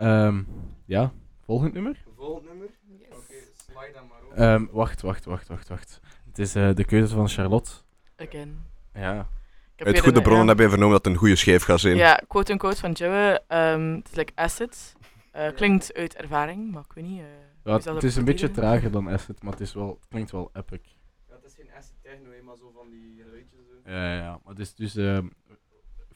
Ehm, 0.00 0.42
ja, 0.84 1.12
volgend 1.44 1.72
nummer? 1.72 2.02
Volgend 2.16 2.46
nummer? 2.48 2.68
Oké, 3.10 3.34
slide 3.66 3.92
dan 3.94 4.06
maar 4.08 4.18
op. 4.24 4.32
Ehm, 4.32 4.66
wacht, 4.76 5.00
wacht, 5.02 5.24
wacht, 5.24 5.48
wacht, 5.48 5.68
wacht. 5.68 6.00
Het 6.26 6.38
is 6.38 6.54
eh, 6.54 6.74
de 6.74 6.84
keuze 6.84 7.14
van 7.14 7.28
Charlotte. 7.28 7.70
Again. 8.16 8.64
Ja. 8.94 9.20
Ik 9.20 9.86
heb 9.86 9.86
Uit 9.86 10.00
goede 10.00 10.16
een- 10.16 10.22
bronnen 10.22 10.42
ja. 10.42 10.46
hebben 10.48 10.64
we 10.64 10.70
vernomen 10.70 10.94
dat 10.96 11.04
het 11.04 11.14
een 11.14 11.20
goede 11.20 11.36
schijf 11.36 11.62
gaat 11.62 11.80
zijn. 11.80 11.96
Ja, 11.96 12.20
quote-unquote 12.28 12.76
van 12.76 12.92
Joe. 12.92 13.40
ehm, 13.48 13.94
het 13.94 14.08
is 14.10 14.14
like 14.14 14.32
acid. 14.34 14.92
Eh, 15.32 15.52
klinkt 15.54 15.94
uit 15.94 16.16
ervaring, 16.16 16.72
maar 16.72 16.82
ik 16.88 16.92
weet 16.92 17.04
niet. 17.04 17.20
eh, 17.20 17.26
Ja, 17.64 17.92
het, 17.94 18.02
is 18.02 18.16
een 18.16 18.24
beetje 18.24 18.50
trager 18.50 18.90
dan 18.90 19.08
Acid, 19.10 19.42
maar 19.42 19.52
het, 19.52 19.60
is 19.60 19.74
wel, 19.74 19.88
het 20.00 20.08
klinkt 20.08 20.30
wel 20.30 20.50
epic. 20.52 20.80
Ja, 21.28 21.34
het 21.34 21.44
is 21.44 21.54
geen 21.54 21.70
acid 21.76 21.94
techno, 22.02 22.30
hè, 22.30 22.42
maar 22.42 22.56
zo 22.56 22.70
van 22.74 22.90
die 22.90 23.22
geluidjes. 23.22 23.58
Zo. 23.84 23.90
Ja, 23.90 24.12
ja, 24.14 24.22
ja. 24.22 24.30
Maar 24.44 24.52
het 24.54 24.58
is 24.58 24.74
dus 24.74 24.96
ehm, 24.96 25.26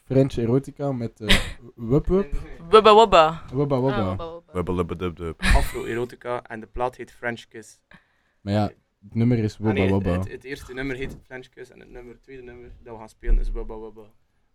French 0.04 0.36
erotica 0.36 0.92
met 0.92 1.20
eh 1.20 1.36
Wup 1.90 2.06
Wup. 2.06 2.32
Wubba 2.70 2.92
wubba. 2.94 3.42
Wubba 3.52 3.76
Ah, 3.76 3.80
Wubba. 3.80 4.06
wabba, 4.06 4.24
wabba. 4.24 4.42
Wubbelubbedubbdub. 4.52 5.40
Afro-erotica 5.40 6.42
en 6.42 6.60
de 6.60 6.66
plaat 6.66 6.96
heet 6.96 7.10
French 7.12 7.48
Kiss. 7.48 7.80
Maar 8.40 8.52
ja, 8.52 8.62
het 9.02 9.14
nummer 9.14 9.38
is 9.38 9.52
Ah, 9.54 9.58
Wubba 9.60 9.72
nee, 9.72 9.90
Wubba. 9.92 10.10
het, 10.10 10.30
het 10.30 10.44
eerste 10.44 10.72
nummer 10.74 10.96
heet 10.96 11.16
French 11.24 11.48
Kiss 11.48 11.70
en 11.70 11.80
het 11.80 11.90
nummer, 11.90 12.12
het 12.12 12.22
tweede 12.22 12.42
nummer 12.42 12.70
dat 12.82 12.92
we 12.92 12.98
gaan 12.98 13.08
spelen 13.08 13.38
is 13.38 13.50
Wubba 13.50 13.78
Wubba. 13.78 14.02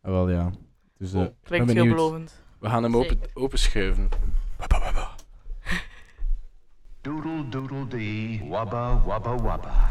Ah, 0.01 0.11
wel 0.11 0.29
ja. 0.29 0.51
Dus, 0.97 1.13
eh, 1.13 1.19
Oh, 1.21 1.27
Klinkt 1.43 1.67
benieuwd. 1.67 1.85
veelbelovend. 1.85 2.43
We 2.59 2.69
gaan 2.69 2.83
hem 2.83 2.95
open, 2.95 3.19
openschuiven. 3.33 4.09
Doodle 7.01 7.49
doodle 7.49 7.87
dee, 7.87 8.41
wabba 8.49 9.03
wabba. 9.05 9.35
Wabba 9.41 9.89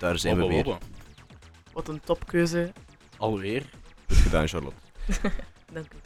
Daar 0.00 0.18
zijn 0.18 0.34
we 0.36 0.40
Wabba 0.40 0.54
weer. 0.54 0.64
wabba. 0.64 0.86
Wat 1.72 1.88
een 1.88 2.00
topkeuze. 2.00 2.72
Alweer. 3.16 3.64
Goed 4.08 4.16
gedaan, 4.16 4.48
Charlotte. 4.48 4.76
Dank 5.72 5.86
u. 5.92 5.96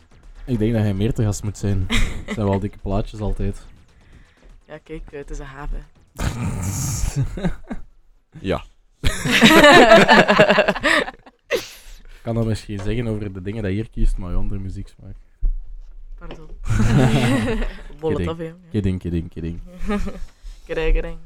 Ik 0.52 0.58
denk 0.58 0.72
dat 0.72 0.82
hij 0.82 0.94
meer 0.94 1.12
te 1.12 1.22
gast 1.22 1.42
moet 1.42 1.58
zijn. 1.58 1.84
Het 1.88 2.34
zijn 2.34 2.48
wel 2.48 2.58
dikke 2.58 2.78
plaatjes 2.78 3.20
altijd. 3.20 3.66
Ja, 4.66 4.78
kijk, 4.78 5.02
het 5.10 5.30
is 5.30 5.38
een 5.38 5.44
haven. 5.46 5.84
Ja. 8.40 8.64
Ik 11.48 12.20
kan 12.22 12.34
dat 12.34 12.46
misschien 12.46 12.78
zeggen 12.80 13.06
over 13.06 13.32
de 13.32 13.42
dingen 13.42 13.62
dat 13.62 13.70
je 13.70 13.76
hier 13.76 13.90
kiest, 13.90 14.16
maar 14.16 14.30
je 14.30 14.36
andere 14.36 14.60
muzieksmaak. 14.60 15.16
Pardon. 16.18 16.48
Kidding. 16.62 17.66
Molotov, 18.00 18.38
hè. 18.38 18.54
Kidding, 18.70 18.98
kidding, 18.98 19.28
kidding. 19.30 19.60
Krijgering. 20.66 21.18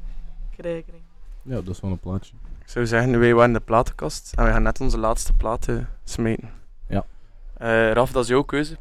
Krijgering. 0.57 1.03
Ja, 1.41 1.55
dat 1.61 1.67
is 1.75 1.79
wel 1.79 1.91
een 1.91 1.99
plaatje 1.99 2.33
zou 2.69 2.87
zeggen, 2.87 3.19
wij 3.19 3.33
waren 3.33 3.53
de 3.53 3.59
platenkast 3.59 4.33
en 4.35 4.45
we 4.45 4.51
gaan 4.51 4.63
net 4.63 4.81
onze 4.81 4.97
laatste 4.97 5.33
platen 5.33 5.89
smeten. 6.03 6.49
Ja. 6.87 7.05
Uh, 7.61 7.91
Raf, 7.91 8.11
dat 8.11 8.23
is 8.23 8.29
jouw 8.29 8.43
keuze. 8.43 8.77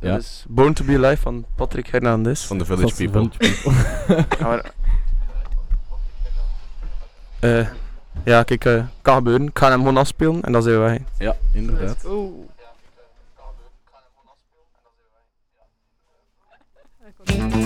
Ja. 0.00 0.14
Dus 0.14 0.44
Born 0.48 0.74
to 0.74 0.84
be 0.84 0.96
Alive 0.96 1.22
van 1.22 1.44
Patrick 1.54 1.86
Hernandez. 1.86 2.44
Van 2.44 2.58
de 2.58 2.64
Village 2.64 2.94
People. 2.94 3.30
Village 3.38 3.62
people. 3.62 4.24
ja, 4.38 4.46
maar, 4.46 4.72
eh, 7.40 7.68
ja, 8.24 8.42
kijk, 8.42 8.64
eh, 8.64 8.74
uh, 8.74 8.84
kan 9.02 9.16
gebeuren. 9.16 9.46
Ik 9.46 9.58
ga 9.58 9.68
hem 9.68 9.78
gewoon 9.78 9.96
afspelen 9.96 10.42
en 10.42 10.52
dan 10.52 10.62
zijn 10.62 10.78
wij. 10.78 11.04
Ja, 11.18 11.36
inderdaad. 11.52 12.02
Ja, 12.02 12.08
kan 12.08 12.34
hem 17.24 17.40
en 17.40 17.50
dan 17.50 17.50
zijn 17.50 17.50
wij. 17.50 17.63